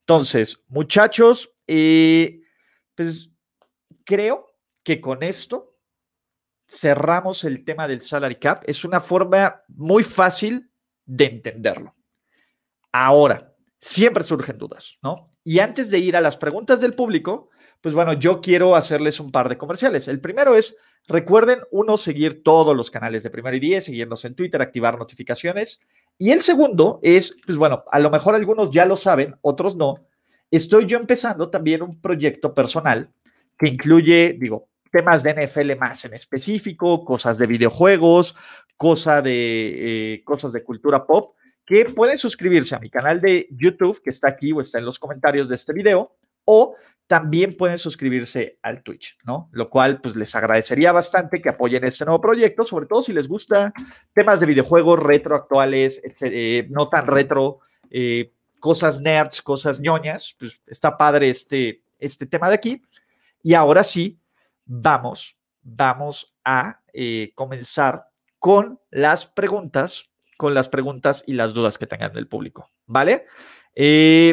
[0.00, 2.42] Entonces, muchachos, eh,
[2.94, 3.32] pues
[4.04, 5.78] creo que con esto
[6.68, 8.64] cerramos el tema del salary cap.
[8.66, 10.70] Es una forma muy fácil
[11.06, 11.96] de entenderlo.
[12.92, 13.53] Ahora,
[13.84, 15.26] siempre surgen dudas, ¿no?
[15.44, 17.50] Y antes de ir a las preguntas del público,
[17.82, 20.08] pues bueno, yo quiero hacerles un par de comerciales.
[20.08, 20.74] El primero es,
[21.06, 25.82] recuerden, uno, seguir todos los canales de Primero y Diez, seguirnos en Twitter, activar notificaciones.
[26.16, 30.06] Y el segundo es, pues bueno, a lo mejor algunos ya lo saben, otros no.
[30.50, 33.10] Estoy yo empezando también un proyecto personal
[33.58, 38.34] que incluye, digo, temas de NFL más en específico, cosas de videojuegos,
[38.78, 41.34] cosa de, eh, cosas de cultura pop,
[41.66, 44.98] que pueden suscribirse a mi canal de YouTube, que está aquí o está en los
[44.98, 46.74] comentarios de este video, o
[47.06, 49.48] también pueden suscribirse al Twitch, ¿no?
[49.52, 53.28] Lo cual, pues les agradecería bastante que apoyen este nuevo proyecto, sobre todo si les
[53.28, 53.72] gusta
[54.14, 60.58] temas de videojuegos retro actuales, eh, no tan retro, eh, cosas nerds, cosas ñoñas, pues
[60.66, 62.82] está padre este, este tema de aquí.
[63.42, 64.18] Y ahora sí,
[64.64, 70.04] vamos, vamos a eh, comenzar con las preguntas,
[70.44, 73.24] con las preguntas y las dudas que tengan del público, ¿vale?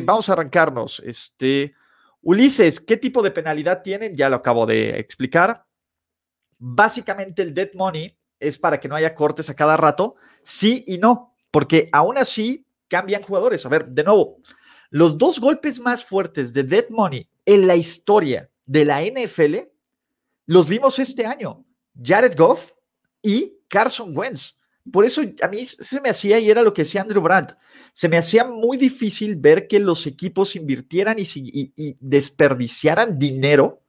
[0.05, 1.73] vamos a arrancarnos, este...
[2.21, 4.13] Ulises, ¿qué tipo de penalidad tienen?
[4.13, 5.65] Ya lo acabo de explicar.
[6.59, 10.97] Básicamente el dead money es para que no haya cortes a cada rato, sí y
[10.97, 13.65] no, porque aún así cambian jugadores.
[13.65, 14.37] A ver, de nuevo,
[14.89, 19.55] los dos golpes más fuertes de dead money en la historia de la NFL
[20.45, 21.63] los vimos este año.
[22.03, 22.73] Jared Goff
[23.21, 24.57] y Carson Wentz.
[24.89, 27.53] Por eso a mí se me hacía, y era lo que decía Andrew Brandt,
[27.93, 33.81] se me hacía muy difícil ver que los equipos invirtieran y, desperdiciaran dinero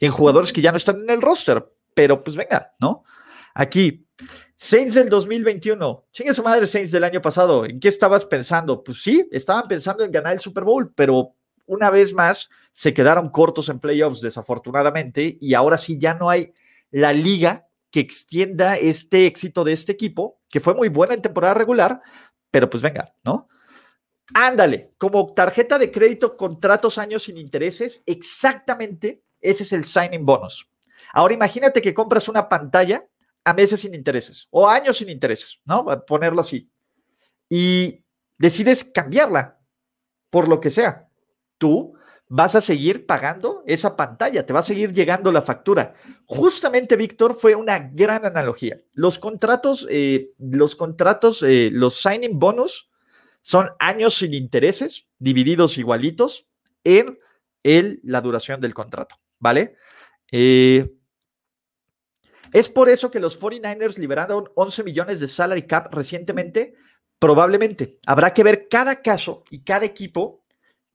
[0.00, 1.66] en jugadores que ya no están en el roster.
[1.94, 3.04] Pero pues venga, ¿no?
[3.54, 4.06] Aquí,
[4.56, 6.06] Saints del 2021.
[6.12, 7.64] Chingue su madre, Saints del año pasado.
[7.64, 8.82] ¿En qué estabas pensando?
[8.82, 11.34] Pues sí, estaban pensando en ganar el Super Bowl, pero
[11.66, 16.52] una vez más se quedaron cortos en playoffs, desafortunadamente, y ahora sí ya no hay
[16.90, 21.54] la liga que extienda este éxito de este equipo, que fue muy buena en temporada
[21.54, 22.00] regular,
[22.50, 23.48] pero pues venga, ¿no?
[24.34, 30.68] Ándale, como tarjeta de crédito, contratos años sin intereses, exactamente ese es el signing bonus.
[31.12, 33.06] Ahora imagínate que compras una pantalla
[33.44, 35.90] a meses sin intereses o años sin intereses, ¿no?
[35.90, 36.70] A ponerlo así.
[37.48, 38.04] Y
[38.38, 39.58] decides cambiarla
[40.30, 41.08] por lo que sea.
[41.56, 41.97] Tú
[42.28, 45.94] vas a seguir pagando esa pantalla, te va a seguir llegando la factura.
[46.26, 48.78] Justamente, Víctor, fue una gran analogía.
[48.92, 52.90] Los contratos, eh, los contratos, eh, los signing bonus
[53.40, 56.46] son años sin intereses, divididos igualitos
[56.84, 57.18] en
[57.62, 59.76] el, la duración del contrato, ¿vale?
[60.30, 60.92] Eh,
[62.52, 66.74] es por eso que los 49ers liberaron 11 millones de salary cap recientemente.
[67.18, 70.44] Probablemente habrá que ver cada caso y cada equipo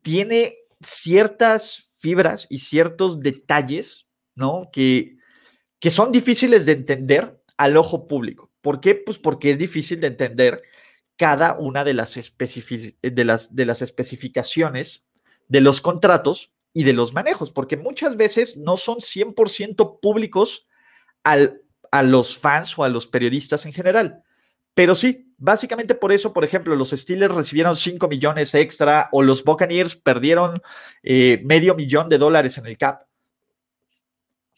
[0.02, 4.70] tiene ciertas fibras y ciertos detalles, ¿no?
[4.72, 5.18] Que,
[5.80, 8.52] que son difíciles de entender al ojo público.
[8.62, 8.96] ¿Por qué?
[8.96, 10.62] Pues porque es difícil de entender
[11.18, 15.06] cada una de las, de las, de las especificaciones
[15.48, 20.68] de los contratos y de los manejos, porque muchas veces no son 100% públicos
[21.24, 24.24] a los fans o a los periodistas en general.
[24.74, 29.44] Pero sí, básicamente por eso, por ejemplo, los Steelers recibieron 5 millones extra o los
[29.44, 30.62] Buccaneers perdieron
[31.04, 33.04] eh, medio millón de dólares en el cap.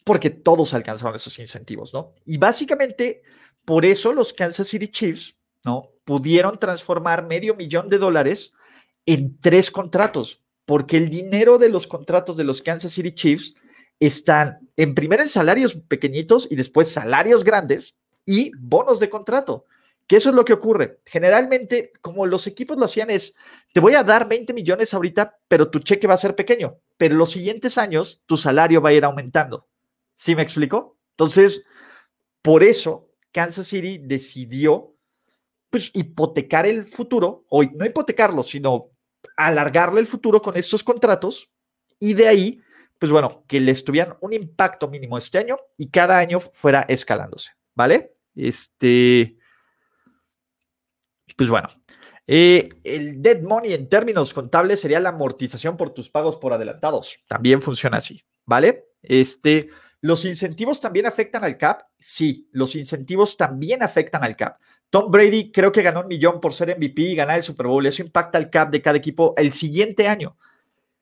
[0.04, 2.14] Porque todos alcanzaron esos incentivos, ¿no?
[2.24, 3.22] Y básicamente
[3.64, 5.90] por eso los Kansas City Chiefs, ¿no?
[6.04, 8.52] Pudieron transformar medio millón de dólares
[9.04, 13.54] en tres contratos, porque el dinero de los contratos de los Kansas City Chiefs
[13.98, 19.64] están en primero en salarios pequeñitos y después salarios grandes y bonos de contrato.
[20.06, 21.00] Que eso es lo que ocurre.
[21.04, 23.34] Generalmente, como los equipos lo hacían es,
[23.72, 26.78] te voy a dar 20 millones ahorita, pero tu cheque va a ser pequeño.
[26.96, 29.68] Pero los siguientes años, tu salario va a ir aumentando.
[30.14, 30.98] ¿Sí me explico?
[31.10, 31.64] Entonces,
[32.40, 34.94] por eso, Kansas City decidió
[35.70, 38.92] pues, hipotecar el futuro, o no hipotecarlo, sino
[39.36, 41.50] alargarle el futuro con estos contratos
[41.98, 42.62] y de ahí,
[42.98, 47.50] pues bueno, que les tuvieran un impacto mínimo este año y cada año fuera escalándose,
[47.74, 48.14] ¿vale?
[48.34, 49.36] Este,
[51.36, 51.68] pues bueno,
[52.26, 57.22] eh, el dead money en términos contables sería la amortización por tus pagos por adelantados.
[57.28, 58.86] También funciona así, ¿vale?
[59.02, 59.68] Este,
[60.00, 61.82] ¿Los incentivos también afectan al cap?
[61.98, 64.58] Sí, los incentivos también afectan al cap.
[64.90, 67.86] Tom Brady creo que ganó un millón por ser MVP y ganar el Super Bowl.
[67.86, 70.36] Eso impacta el cap de cada equipo el siguiente año.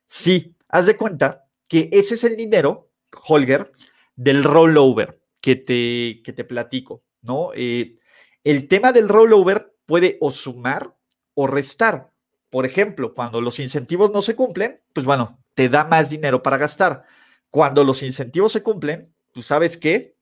[0.07, 2.91] Sí, haz de cuenta que ese es el dinero,
[3.27, 3.73] Holger,
[4.17, 7.51] del rollover que te, que te platico, ¿no?
[7.55, 7.99] Eh,
[8.43, 10.95] el tema del rollover puede o sumar
[11.35, 12.13] o restar.
[12.51, 16.57] Por ejemplo, cuando los incentivos no se cumplen, pues bueno, te da más dinero para
[16.57, 17.05] gastar.
[17.51, 20.15] Cuando los incentivos se cumplen, tú sabes que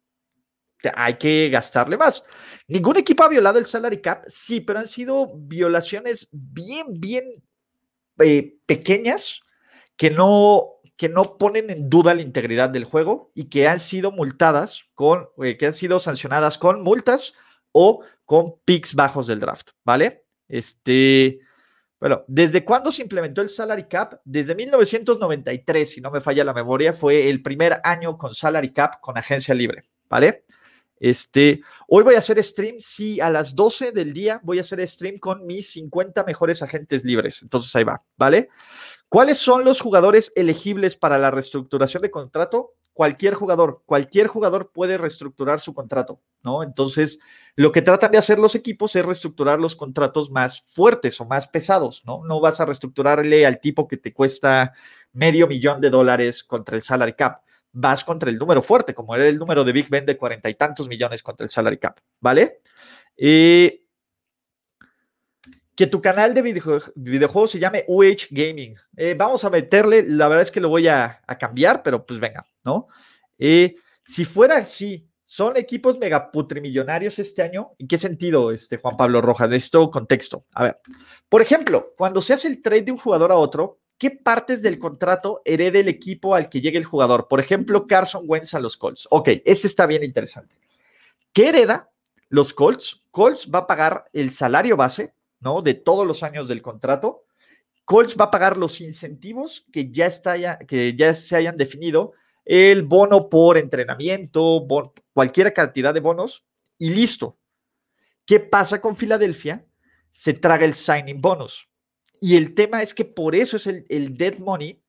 [0.95, 2.25] hay que gastarle más.
[2.67, 7.43] Ningún equipo ha violado el salary cap, sí, pero han sido violaciones bien, bien
[8.19, 9.43] eh, pequeñas
[9.97, 14.11] que no, que no ponen en duda la integridad del juego y que han sido
[14.11, 17.35] multadas con, eh, que han sido sancionadas con multas
[17.73, 20.25] o con picks bajos del draft, ¿vale?
[20.49, 21.41] Este,
[22.01, 24.23] bueno, ¿desde cuándo se implementó el salary cap?
[24.25, 29.01] Desde 1993, si no me falla la memoria, fue el primer año con salary cap
[29.03, 30.47] con agencia libre, ¿vale?
[30.99, 34.89] Este, hoy voy a hacer stream, sí, a las 12 del día voy a hacer
[34.89, 37.43] stream con mis 50 mejores agentes libres.
[37.43, 38.49] Entonces ahí va, ¿vale?
[39.11, 42.77] ¿Cuáles son los jugadores elegibles para la reestructuración de contrato?
[42.93, 46.63] Cualquier jugador, cualquier jugador puede reestructurar su contrato, ¿no?
[46.63, 47.19] Entonces,
[47.57, 51.49] lo que tratan de hacer los equipos es reestructurar los contratos más fuertes o más
[51.49, 52.25] pesados, ¿no?
[52.25, 54.73] No vas a reestructurarle al tipo que te cuesta
[55.13, 57.43] medio millón de dólares contra el salary cap.
[57.73, 60.55] Vas contra el número fuerte, como era el número de Big Ben de cuarenta y
[60.55, 62.61] tantos millones contra el salary cap, ¿vale?
[63.17, 63.82] Eh,
[65.83, 68.77] que tu canal de videojuegos se llame UH Gaming.
[68.97, 72.45] Eh, vamos a meterle, la verdad es que lo voy a, cambiar, pero pues venga,
[72.63, 72.87] ¿no?
[73.37, 77.73] Eh, si fuera así, son equipos megaputrimillonarios este año.
[77.81, 79.51] ¿En qué sentido, este Juan Pablo Rojas?
[79.51, 80.45] De esto contexto.
[80.55, 80.77] A ver,
[81.29, 84.79] por ejemplo, cuando se hace el trade de un jugador a otro, ¿qué partes del
[84.79, 87.27] contrato hereda el equipo al que llegue el jugador?
[87.27, 89.09] Por ejemplo, Carson Wentz a los Colts.
[89.11, 90.55] Ok, ese está bien interesante.
[91.33, 91.91] ¿Qué hereda
[92.29, 93.03] los Colts?
[93.11, 95.61] Colts va a pagar el salario base, ¿no?
[95.61, 97.25] De todos los años del contrato.
[97.85, 102.13] Colts va a pagar los incentivos que ya, está, que ya se hayan definido,
[102.45, 104.67] el bono por entrenamiento,
[105.13, 106.45] cualquier cantidad de bonos
[106.79, 107.39] y listo.
[108.25, 109.67] ¿Qué pasa con Filadelfia?
[110.11, 111.69] Se traga el signing bonus.
[112.21, 114.81] Y el tema es que por eso es el, el dead money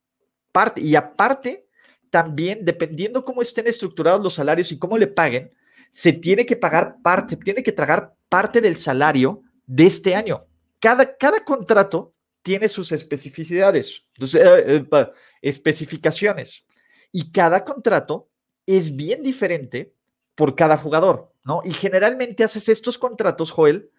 [0.51, 0.81] parte.
[0.81, 1.67] Y aparte,
[2.09, 5.51] también dependiendo cómo estén estructurados los salarios y cómo le paguen,
[5.91, 10.45] se tiene que pagar parte, tiene que tragar parte del salario de este año.
[10.79, 15.07] Cada, cada contrato tiene sus especificidades, eh, eh,
[15.41, 16.65] especificaciones,
[17.11, 18.29] y cada contrato
[18.65, 19.93] es bien diferente
[20.35, 21.61] por cada jugador, ¿no?
[21.63, 23.91] Y generalmente haces estos contratos, Joel,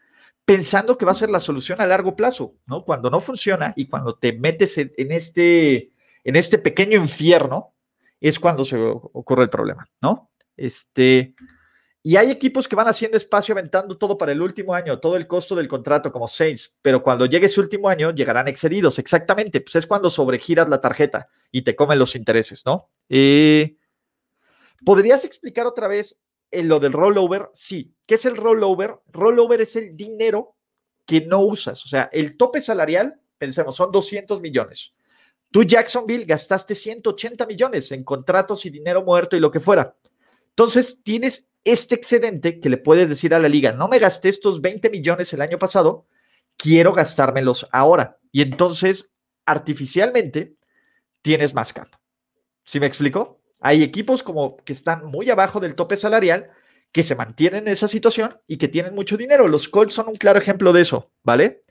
[0.44, 2.84] pensando que va a ser la solución a largo plazo, ¿no?
[2.84, 5.92] Cuando no funciona y cuando te metes en, este,
[6.24, 7.74] en este pequeño infierno,
[8.20, 10.30] es cuando se ocurre el problema, ¿no?
[10.56, 11.34] Este,
[12.06, 15.26] y hay equipos que van haciendo espacio aventando todo para el último año, todo el
[15.26, 19.74] costo del contrato como Saints, pero cuando llegue ese último año llegarán excedidos, exactamente, pues
[19.76, 22.90] es cuando sobregiras la tarjeta y te comen los intereses, ¿no?
[23.08, 23.78] Eh,
[24.84, 26.20] ¿Podrías explicar otra vez
[26.52, 27.48] lo del rollover?
[27.54, 27.94] Sí.
[28.06, 28.96] ¿Qué es el rollover?
[29.10, 30.56] Rollover es el dinero
[31.06, 34.92] que no usas, o sea, el tope salarial, pensemos, son 200 millones.
[35.50, 39.96] Tú, Jacksonville, gastaste 180 millones en contratos y dinero muerto y lo que fuera.
[40.56, 44.60] Entonces, tienes este excedente que le puedes decir a la liga, no me gasté estos
[44.60, 46.06] 20 millones el año pasado,
[46.56, 48.18] quiero gastármelos ahora.
[48.30, 49.10] Y entonces,
[49.46, 50.56] artificialmente,
[51.22, 51.88] tienes más cap.
[52.64, 53.40] ¿Sí me explico?
[53.60, 56.50] Hay equipos como que están muy abajo del tope salarial
[56.92, 59.48] que se mantienen en esa situación y que tienen mucho dinero.
[59.48, 61.62] Los Colts son un claro ejemplo de eso, ¿vale?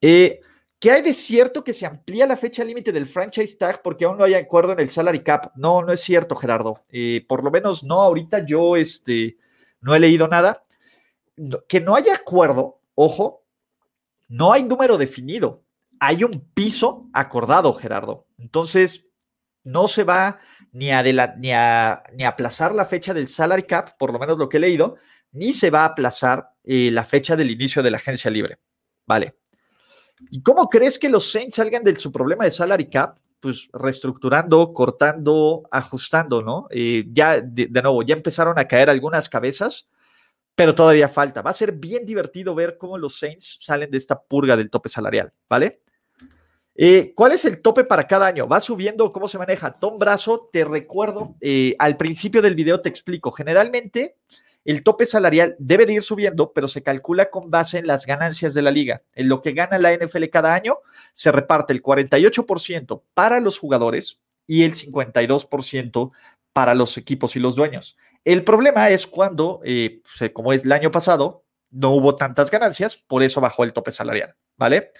[0.00, 0.40] Eh,
[0.78, 4.18] ¿Qué hay de cierto que se amplía la fecha límite del franchise tag porque aún
[4.18, 5.52] no hay acuerdo en el salary cap?
[5.56, 6.84] No, no es cierto, Gerardo.
[6.90, 9.38] Eh, por lo menos no ahorita yo este,
[9.80, 10.64] no he leído nada.
[11.68, 13.44] Que no haya acuerdo, ojo,
[14.28, 15.62] no hay número definido.
[15.98, 18.26] Hay un piso acordado, Gerardo.
[18.38, 19.06] Entonces,
[19.64, 20.40] no se va
[20.72, 21.50] ni a, ni,
[22.16, 24.96] ni aplazar la fecha del salary cap, por lo menos lo que he leído,
[25.32, 28.58] ni se va a aplazar eh, la fecha del inicio de la agencia libre.
[29.06, 29.36] Vale.
[30.30, 33.18] ¿Y cómo crees que los Saints salgan de su problema de salary cap?
[33.40, 36.66] Pues reestructurando, cortando, ajustando, ¿no?
[36.70, 39.88] Eh, ya, de, nuevo, ya empezaron a caer algunas cabezas,
[40.54, 41.42] pero todavía falta.
[41.42, 44.88] Va a ser bien divertido ver cómo los Saints salen de esta purga del tope
[44.88, 45.82] salarial, ¿vale?
[46.74, 48.46] Eh, ¿Cuál es el tope para cada año?
[48.46, 49.10] ¿Va subiendo?
[49.12, 49.78] ¿Cómo se maneja?
[49.78, 53.32] Tom Brazo, te recuerdo, eh, al principio del video te explico.
[53.32, 54.16] Generalmente,
[54.66, 58.52] el tope salarial debe de ir subiendo, pero se calcula con base en las ganancias
[58.52, 59.02] de la liga.
[59.14, 60.78] En lo que gana la NFL cada año,
[61.12, 66.10] se reparte el 48% para los jugadores y el 52%
[66.52, 67.96] para los equipos y los dueños.
[68.24, 70.02] El problema es cuando, eh,
[70.32, 74.34] como es el año pasado, no hubo tantas ganancias, por eso bajó el tope salarial,
[74.56, 74.90] ¿vale?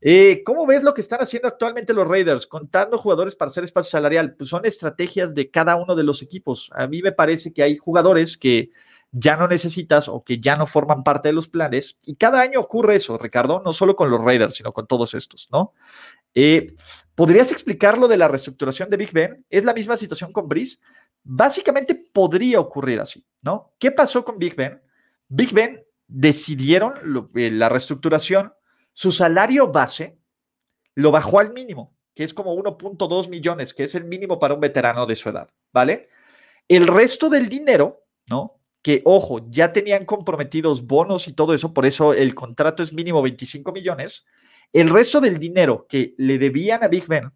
[0.00, 2.46] Eh, ¿Cómo ves lo que están haciendo actualmente los Raiders?
[2.46, 4.34] Contando jugadores para hacer espacio salarial.
[4.34, 6.70] Pues son estrategias de cada uno de los equipos.
[6.74, 8.70] A mí me parece que hay jugadores que
[9.16, 11.98] ya no necesitas o que ya no forman parte de los planes.
[12.04, 15.48] Y cada año ocurre eso, Ricardo, no solo con los Raiders, sino con todos estos,
[15.52, 15.72] ¿no?
[16.34, 16.74] Eh,
[17.14, 19.46] ¿Podrías explicar lo de la reestructuración de Big Ben?
[19.48, 20.78] ¿Es la misma situación con Brice?
[21.22, 23.72] Básicamente podría ocurrir así, ¿no?
[23.78, 24.82] ¿Qué pasó con Big Ben?
[25.28, 26.94] Big Ben decidieron
[27.36, 28.52] eh, la reestructuración
[28.94, 30.18] su salario base
[30.94, 34.60] lo bajó al mínimo, que es como 1.2 millones, que es el mínimo para un
[34.60, 36.08] veterano de su edad, ¿vale?
[36.68, 38.53] El resto del dinero, ¿no?
[38.84, 43.20] Que, ojo, ya tenían comprometidos bonos y todo eso, por eso el contrato es mínimo
[43.22, 44.26] 25 millones.
[44.72, 47.32] El resto del dinero que le debían a Big Ben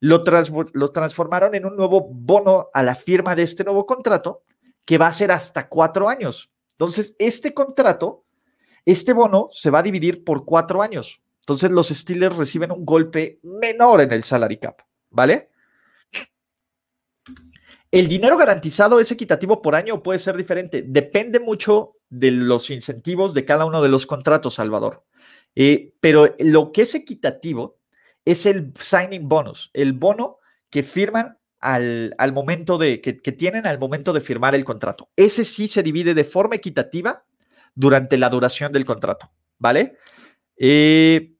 [0.00, 4.42] lo, transformaron en un nuevo bono a la firma de este nuevo contrato,
[4.84, 6.50] que va a ser hasta cuatro años.
[6.72, 8.24] Entonces, este contrato
[8.84, 11.22] este bono se va a dividir por cuatro años.
[11.40, 15.49] Entonces los Steelers reciben un golpe menor en el salary cap, ¿vale?
[17.90, 20.84] El dinero garantizado es equitativo por año o puede ser diferente.
[20.86, 25.04] Depende mucho de los incentivos de cada uno de los contratos, Salvador.
[25.56, 27.78] Eh, pero lo que es equitativo
[28.24, 33.78] es el signing bonus, el bono que firman al, momento de, que, que, tienen al
[33.78, 35.10] momento de firmar el contrato.
[35.16, 37.24] Ese sí se divide de forma equitativa
[37.74, 39.96] durante la duración del contrato, ¿vale?
[40.56, 41.34] Eh,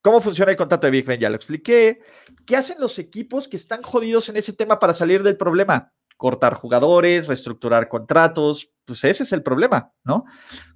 [0.00, 1.20] ¿Cómo funciona el contrato de Big Ben?
[1.20, 2.00] Ya lo expliqué.
[2.46, 5.92] ¿Qué hacen los equipos que están jodidos en ese tema para salir del problema?
[6.16, 10.24] Cortar jugadores, reestructurar contratos, pues ese es el problema, ¿no?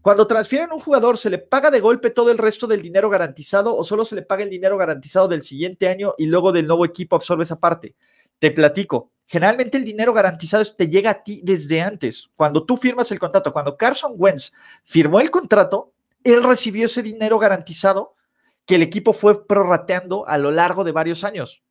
[0.01, 3.77] Cuando transfieren un jugador, ¿se le paga de golpe todo el resto del dinero garantizado
[3.77, 6.85] o solo se le paga el dinero garantizado del siguiente año y luego del nuevo
[6.85, 7.97] equipo absorbe esa parte?
[8.39, 9.13] Te platico.
[9.27, 12.29] Generalmente el dinero garantizado te llega a ti desde antes.
[12.35, 14.53] Cuando tú firmas el contrato, cuando Carson Wentz
[14.85, 18.15] firmó el contrato, él recibió ese dinero garantizado
[18.73, 21.63] que el equipo fue prorrateando a lo largo de varios años.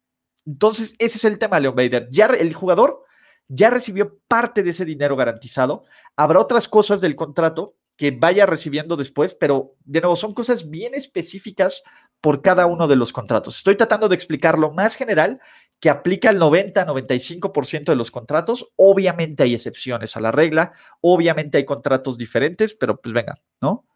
[0.45, 2.07] Entonces, ese es el tema, Leon Bader.
[2.11, 3.05] Ya el jugador
[3.47, 5.83] ya recibió parte de ese dinero garantizado.
[6.15, 10.93] Habrá otras cosas del contrato que vaya recibiendo después, pero de nuevo son cosas bien
[10.93, 11.81] específicas
[12.21, 13.57] por cada uno de los contratos.
[13.57, 15.41] Estoy tratando de explicar lo más general
[15.79, 18.71] que aplica el 90-95% de los contratos.
[18.75, 23.87] Obviamente hay excepciones a la regla, obviamente hay contratos diferentes, pero pues venga, ¿no?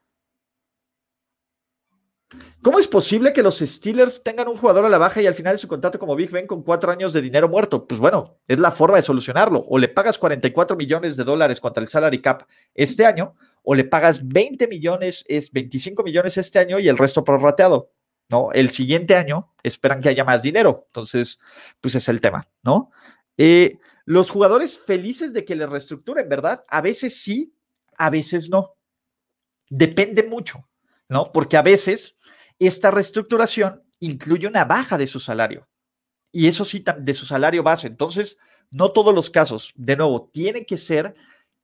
[2.62, 5.54] ¿Cómo es posible que los Steelers tengan un jugador a la baja y al final
[5.54, 7.86] de su contrato como Big Ben con cuatro años de dinero muerto?
[7.86, 9.63] Pues bueno, es la forma de solucionarlo.
[9.67, 12.43] O le pagas 44 millones de dólares contra el salary cap
[12.74, 17.24] este año, o le pagas 20 millones, es 25 millones este año y el resto
[17.24, 17.91] prorrateado.
[18.30, 18.52] ¿no?
[18.52, 20.86] El siguiente año esperan que haya más dinero.
[20.88, 21.39] Entonces,
[21.82, 22.91] pues es el tema, ¿no?
[23.38, 26.63] Eh, los jugadores felices de que le reestructuren, ¿verdad?
[26.67, 27.56] A veces sí,
[27.98, 28.76] a veces no.
[29.69, 30.67] Depende mucho,
[31.10, 31.32] ¿no?
[31.32, 32.14] Porque a veces
[32.60, 35.68] esta reestructuración incluye una baja de su salario.
[36.32, 37.88] Y eso sí, de su salario base.
[37.88, 38.38] Entonces,
[38.72, 39.72] no todos los casos.
[39.76, 41.16] De nuevo, tienen que ser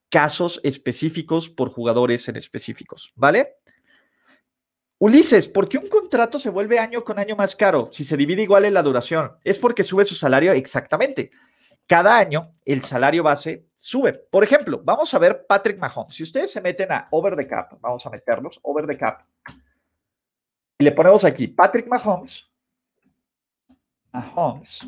[0.08, 3.56] casos específicos por jugadores en específicos, ¿vale?
[4.98, 8.42] Ulises, ¿por qué un contrato se vuelve año con año más caro si se divide
[8.42, 9.32] igual en la duración?
[9.42, 11.30] Es porque sube su salario exactamente.
[11.86, 14.12] Cada año el salario base sube.
[14.12, 16.14] Por ejemplo, vamos a ver Patrick Mahomes.
[16.14, 19.22] Si ustedes se meten a Over the Cap, vamos a meterlos, Over the Cap,
[20.82, 22.50] y le ponemos aquí Patrick Mahomes,
[24.12, 24.84] Mahomes,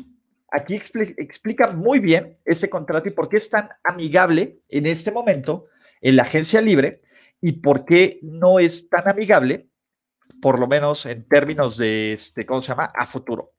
[0.51, 5.67] aquí explica muy bien ese contrato y por qué es tan amigable en este momento
[6.01, 7.01] en la agencia libre
[7.39, 9.69] y por qué no es tan amigable,
[10.41, 13.53] por lo menos en términos de, este, ¿cómo se llama?, a futuro.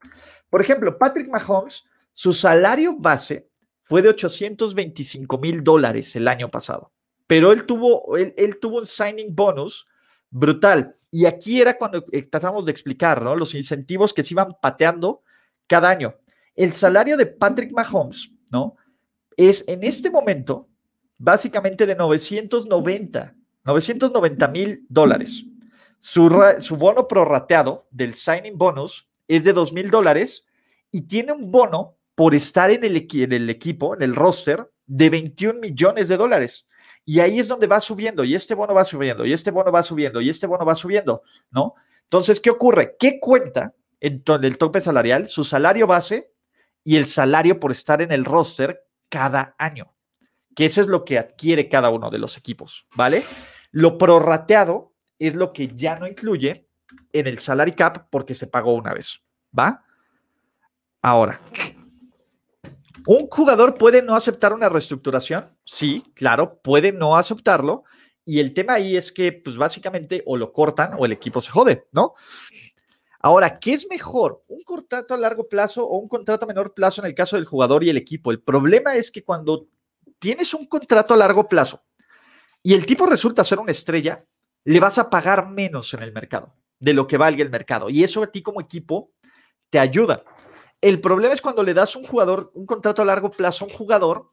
[0.50, 3.48] Por ejemplo, Patrick Mahomes, su salario base
[3.82, 6.92] fue de 825 mil dólares el año pasado,
[7.26, 9.86] pero él tuvo, él, él tuvo un signing bonus
[10.28, 10.96] brutal.
[11.16, 13.34] Y aquí era cuando eh, tratamos de explicar, ¿no?
[13.34, 15.22] Los incentivos que se iban pateando
[15.66, 16.14] cada año.
[16.54, 18.76] El salario de Patrick Mahomes, ¿no?
[19.34, 20.68] Es en este momento
[21.16, 25.46] básicamente de 990, 990 mil dólares.
[26.00, 30.44] Su, su, bono prorrateado del signing bonus es de 2 mil dólares
[30.90, 35.08] y tiene un bono por estar en el, en el equipo, en el roster, de
[35.08, 36.66] 21 millones de dólares.
[37.08, 39.84] Y ahí es donde va subiendo, y este bono va subiendo, y este bono va
[39.84, 41.74] subiendo, y este bono va subiendo, ¿no?
[42.02, 42.96] Entonces, ¿qué ocurre?
[42.98, 45.28] ¿Qué cuenta en el tope salarial?
[45.28, 46.32] Su salario base
[46.82, 49.94] y el salario por estar en el roster cada año,
[50.56, 53.22] que eso es lo que adquiere cada uno de los equipos, ¿vale?
[53.70, 56.68] Lo prorrateado es lo que ya no incluye
[57.12, 59.22] en el salary cap porque se pagó una vez,
[59.56, 59.84] ¿va?
[61.02, 61.40] Ahora,
[63.06, 65.56] ¿Un jugador puede no aceptar una reestructuración?
[65.64, 67.84] Sí, claro, puede no aceptarlo.
[68.24, 71.50] Y el tema ahí es que, pues básicamente, o lo cortan o el equipo se
[71.50, 72.14] jode, ¿no?
[73.20, 74.42] Ahora, ¿qué es mejor?
[74.48, 77.44] ¿Un contrato a largo plazo o un contrato a menor plazo en el caso del
[77.44, 78.30] jugador y el equipo?
[78.30, 79.68] El problema es que cuando
[80.18, 81.84] tienes un contrato a largo plazo
[82.62, 84.24] y el tipo resulta ser una estrella,
[84.64, 87.88] le vas a pagar menos en el mercado de lo que valga el mercado.
[87.88, 89.12] Y eso a ti como equipo
[89.70, 90.24] te ayuda.
[90.80, 93.74] El problema es cuando le das un jugador, un contrato a largo plazo a un
[93.74, 94.28] jugador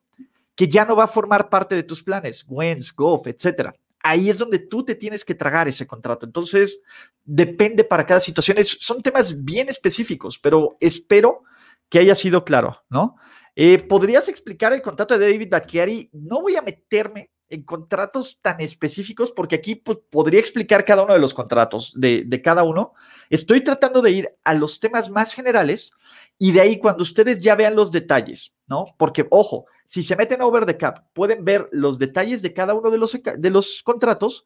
[0.55, 3.73] que ya no va a formar parte de tus planes, Wentz, Goff, etcétera.
[4.01, 6.25] Ahí es donde tú te tienes que tragar ese contrato.
[6.25, 6.83] Entonces,
[7.23, 8.57] depende para cada situación.
[8.63, 11.43] son temas bien específicos, pero espero
[11.89, 13.15] que haya sido claro, ¿no?
[13.55, 16.09] Eh, ¿Podrías explicar el contrato de David Bacchiari?
[16.11, 21.13] No voy a meterme en contratos tan específicos, porque aquí pues, podría explicar cada uno
[21.13, 22.93] de los contratos de, de, cada uno.
[23.29, 25.91] Estoy tratando de ir a los temas más generales
[26.39, 28.85] y de ahí cuando ustedes ya vean los detalles, ¿no?
[28.97, 32.73] Porque, ojo, si se meten a over the cap, pueden ver los detalles de cada
[32.73, 34.45] uno de los, de los contratos,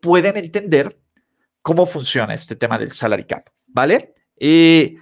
[0.00, 0.98] pueden entender
[1.62, 4.14] cómo funciona este tema del salary cap, ¿vale?
[4.36, 4.96] Eh,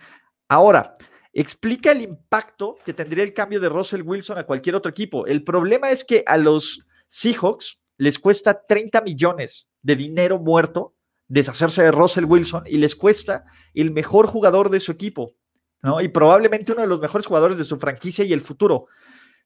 [0.49, 0.94] ahora,
[1.32, 5.26] explica el impacto que tendría el cambio de Russell Wilson a cualquier otro equipo.
[5.26, 10.94] El problema es que a los Seahawks les cuesta 30 millones de dinero muerto
[11.28, 13.44] deshacerse de Russell Wilson y les cuesta
[13.74, 15.34] el mejor jugador de su equipo,
[15.82, 16.00] ¿no?
[16.00, 18.86] Y probablemente uno de los mejores jugadores de su franquicia y el futuro.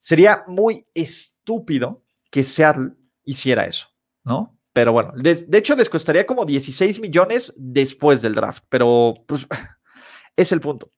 [0.00, 2.92] Sería muy estúpido que Seattle
[3.24, 3.88] hiciera eso,
[4.24, 4.58] ¿no?
[4.72, 9.46] Pero bueno, de, hecho les costaría como 16 millones después del draft, pero pues
[10.36, 10.90] es el punto.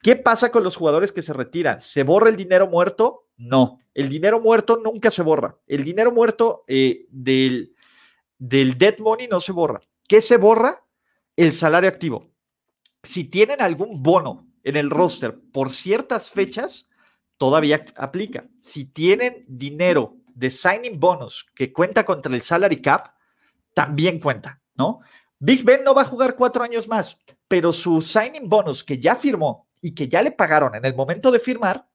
[0.00, 1.80] ¿Qué pasa con los jugadores que se retiran?
[1.80, 3.27] ¿Se borra el dinero muerto?
[3.38, 5.56] No, el dinero muerto nunca se borra.
[5.66, 7.74] El dinero muerto eh, del,
[8.38, 9.80] del dead money no se borra.
[10.06, 10.84] ¿Qué se borra?
[11.36, 12.30] El salario activo.
[13.02, 16.88] Si tienen algún bono en el roster por ciertas fechas,
[17.36, 18.44] todavía aplica.
[18.60, 23.14] Si tienen dinero de signing bonus que cuenta contra el salary cap,
[23.72, 25.00] también cuenta, ¿no?
[25.38, 27.16] Big Ben no va a jugar cuatro años más,
[27.46, 31.30] pero su signing bonus que ya firmó y que ya le pagaron en el momento
[31.30, 31.87] de firmar,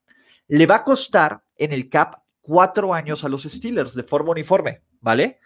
[0.48, 4.82] le va a costar en el cap cuatro años a los Steelers de forma uniforme,
[5.00, 5.40] ¿vale?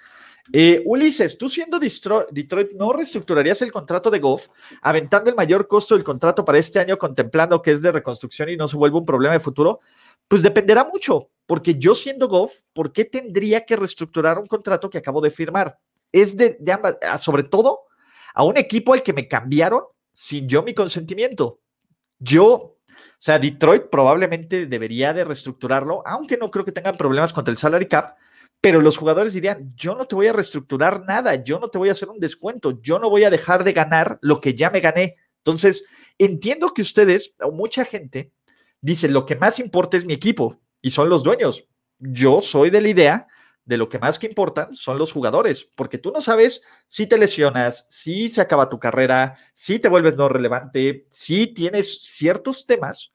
[0.53, 4.47] Eh, Ulises, tú siendo Detroit, ¿no reestructurarías el contrato de Goff,
[4.81, 8.55] aventando el mayor costo del contrato para este año, contemplando que es de reconstrucción y
[8.55, 9.81] no se vuelve un problema de futuro?
[10.27, 14.97] Pues dependerá mucho, porque yo siendo Goff, ¿por qué tendría que reestructurar un contrato que
[14.97, 15.77] acabo de firmar?
[16.11, 17.81] Es de, ambas, sobre todo
[18.33, 19.83] a un equipo al que me cambiaron
[20.13, 21.59] sin yo mi consentimiento.
[22.19, 22.76] Yo,
[23.19, 27.87] sea, Detroit probablemente debería de reestructurarlo, aunque no creo que tengan problemas contra el salary
[27.87, 28.15] cap,
[28.61, 31.89] pero los jugadores dirían, yo no te voy a reestructurar nada, yo no te voy
[31.89, 34.79] a hacer un descuento, yo no voy a dejar de ganar lo que ya me
[34.79, 35.15] gané.
[35.39, 35.85] Entonces,
[36.17, 38.31] entiendo que ustedes, o mucha gente,
[38.81, 41.67] dice, lo que más importa es mi equipo y son los dueños.
[41.99, 43.27] Yo soy de la idea
[43.67, 47.17] de lo que más que importan son los jugadores, porque tú no sabes si te
[47.17, 53.11] lesionas, si se acaba tu carrera, si te vuelves no relevante, si tienes ciertos temas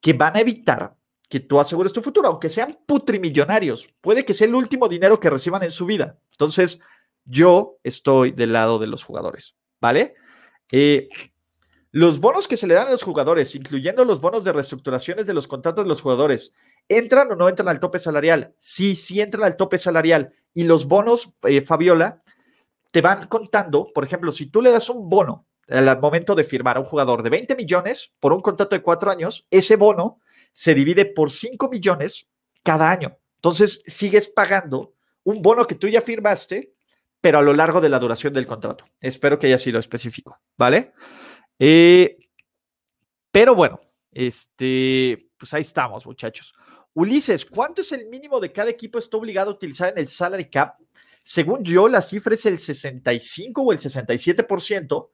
[0.00, 0.96] que van a evitar
[1.28, 3.88] que tú asegures tu futuro, aunque sean putrimillonarios.
[4.00, 6.18] Puede que sea el último dinero que reciban en su vida.
[6.32, 6.80] Entonces,
[7.24, 10.14] yo estoy del lado de los jugadores, ¿vale?
[10.72, 11.08] Eh,
[11.92, 15.34] los bonos que se le dan a los jugadores, incluyendo los bonos de reestructuraciones de
[15.34, 16.52] los contratos de los jugadores,
[16.88, 18.54] ¿entran o no entran al tope salarial?
[18.58, 20.32] Sí, sí entran al tope salarial.
[20.52, 22.22] Y los bonos, eh, Fabiola,
[22.90, 26.76] te van contando, por ejemplo, si tú le das un bono al momento de firmar
[26.76, 30.20] a un jugador de 20 millones por un contrato de cuatro años, ese bono
[30.52, 32.28] se divide por 5 millones
[32.62, 33.18] cada año.
[33.36, 36.74] Entonces, sigues pagando un bono que tú ya firmaste,
[37.20, 38.84] pero a lo largo de la duración del contrato.
[39.00, 40.92] Espero que haya sido específico, ¿vale?
[41.58, 42.16] Eh,
[43.32, 43.80] pero bueno,
[44.12, 46.54] este, pues ahí estamos, muchachos.
[46.94, 50.48] Ulises, ¿cuánto es el mínimo de cada equipo está obligado a utilizar en el salary
[50.48, 50.76] cap?
[51.22, 55.08] Según yo, la cifra es el 65 o el 67%,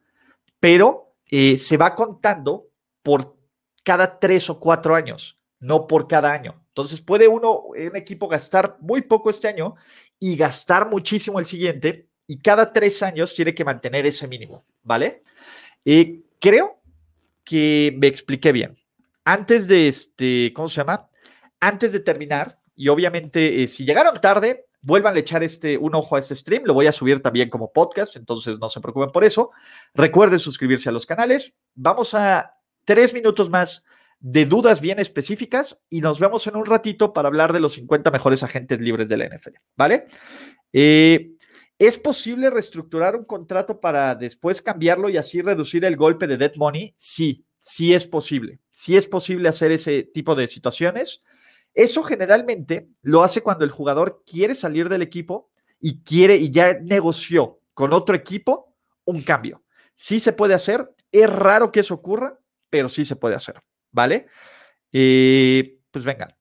[0.58, 2.68] pero eh, se va contando
[3.02, 3.36] por
[3.82, 6.62] cada tres o cuatro años, no por cada año.
[6.68, 9.74] Entonces puede uno, un equipo, gastar muy poco este año
[10.18, 15.24] y gastar muchísimo el siguiente, y cada tres años tiene que mantener ese mínimo, ¿vale?
[15.84, 16.80] Eh, creo
[17.42, 18.78] que me expliqué bien.
[19.24, 21.09] Antes de este, ¿cómo se llama?
[21.60, 26.16] Antes de terminar, y obviamente eh, si llegaron tarde, vuelvan a echar este, un ojo
[26.16, 29.24] a este stream, lo voy a subir también como podcast, entonces no se preocupen por
[29.24, 29.50] eso.
[29.94, 31.54] Recuerden suscribirse a los canales.
[31.74, 32.54] Vamos a
[32.84, 33.84] tres minutos más
[34.20, 38.10] de dudas bien específicas y nos vemos en un ratito para hablar de los 50
[38.10, 40.06] mejores agentes libres de la NFL, ¿vale?
[40.72, 41.32] Eh,
[41.78, 46.52] ¿Es posible reestructurar un contrato para después cambiarlo y así reducir el golpe de dead
[46.56, 46.94] money?
[46.98, 48.60] Sí, sí es posible.
[48.70, 51.22] Sí es posible hacer ese tipo de situaciones.
[51.74, 55.50] Eso generalmente lo hace cuando el jugador quiere salir del equipo
[55.80, 59.62] y quiere y ya negoció con otro equipo un cambio.
[59.94, 60.94] Sí se puede hacer.
[61.12, 63.60] Es raro que eso ocurra, pero sí se puede hacer.
[63.90, 64.26] ¿Vale?
[64.92, 66.36] Eh, pues venga.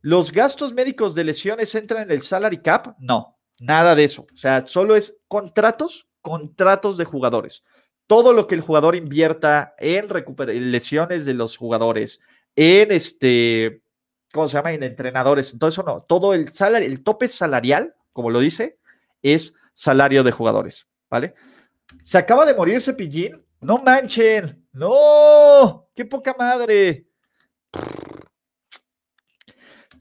[0.00, 2.96] ¿Los gastos médicos de lesiones entran en el salary cap?
[2.98, 4.26] No, Nada de eso.
[4.32, 7.62] O sea, solo es contratos, contratos de jugadores.
[8.08, 10.08] Todo lo que el jugador invierta en
[10.72, 12.20] lesiones de los jugadores,
[12.56, 13.81] en este,
[14.32, 14.72] ¿cómo se llama?
[14.72, 15.52] En entrenadores.
[15.52, 16.00] Entonces, no.
[16.00, 18.78] Todo el salario, el tope salarial, como lo dice,
[19.22, 20.86] es salario de jugadores.
[21.10, 21.34] ¿Vale?
[22.02, 23.44] Se acaba de morir Cepillín.
[23.60, 24.66] No manchen.
[24.72, 25.88] No.
[25.94, 27.06] Qué poca madre.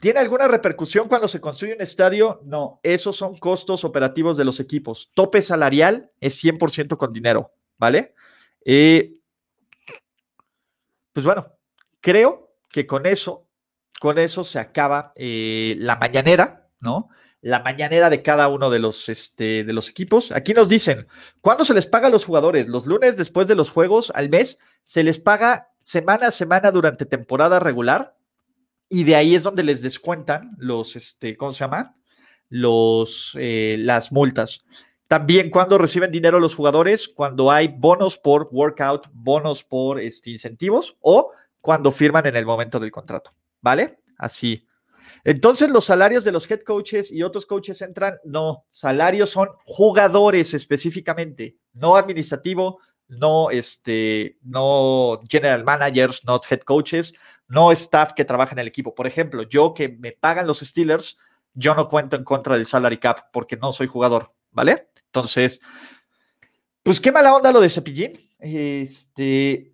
[0.01, 2.41] ¿Tiene alguna repercusión cuando se construye un estadio?
[2.43, 5.11] No, esos son costos operativos de los equipos.
[5.13, 8.15] Tope salarial es 100% con dinero, ¿vale?
[8.65, 9.13] Eh,
[11.13, 11.55] pues bueno,
[11.99, 13.47] creo que con eso,
[14.01, 17.09] con eso se acaba eh, la mañanera, ¿no?
[17.39, 20.31] La mañanera de cada uno de los, este, de los equipos.
[20.31, 21.05] Aquí nos dicen,
[21.39, 22.67] ¿cuándo se les paga a los jugadores?
[22.67, 27.05] Los lunes después de los juegos al mes, se les paga semana a semana durante
[27.05, 28.15] temporada regular
[28.89, 31.95] y de ahí es donde les descuentan los, este, ¿cómo se llama?
[32.49, 34.65] Los, eh, las multas.
[35.07, 40.97] También cuando reciben dinero los jugadores, cuando hay bonos por workout, bonos por este, incentivos
[41.01, 43.29] o cuando firman en el momento del contrato,
[43.61, 43.99] ¿vale?
[44.17, 44.67] Así.
[45.23, 50.53] Entonces, los salarios de los head coaches y otros coaches entran, no, salarios son jugadores
[50.53, 57.13] específicamente, no administrativo, no, este, no general managers, no head coaches,
[57.47, 58.95] no staff que trabaja en el equipo.
[58.95, 61.17] Por ejemplo, yo que me pagan los Steelers,
[61.53, 64.87] yo no cuento en contra del salary cap porque no soy jugador, ¿vale?
[65.07, 65.59] Entonces,
[66.81, 68.17] pues qué mala onda lo de Cepillín.
[68.39, 69.73] Este,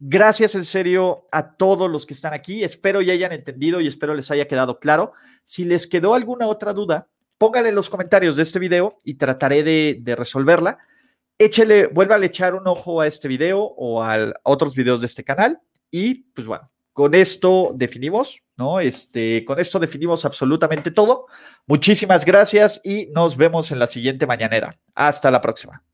[0.00, 2.64] gracias en serio a todos los que están aquí.
[2.64, 5.12] Espero ya hayan entendido y espero les haya quedado claro.
[5.44, 9.62] Si les quedó alguna otra duda, pónganle en los comentarios de este video y trataré
[9.62, 10.78] de, resolverla.
[11.38, 15.24] Échele, vuelva a echar un ojo a este video o a otros videos de este
[15.24, 15.60] canal.
[15.90, 18.80] Y pues bueno, con esto definimos, ¿no?
[18.80, 21.26] Este, con esto definimos absolutamente todo.
[21.66, 24.76] Muchísimas gracias y nos vemos en la siguiente mañanera.
[24.94, 25.87] Hasta la próxima.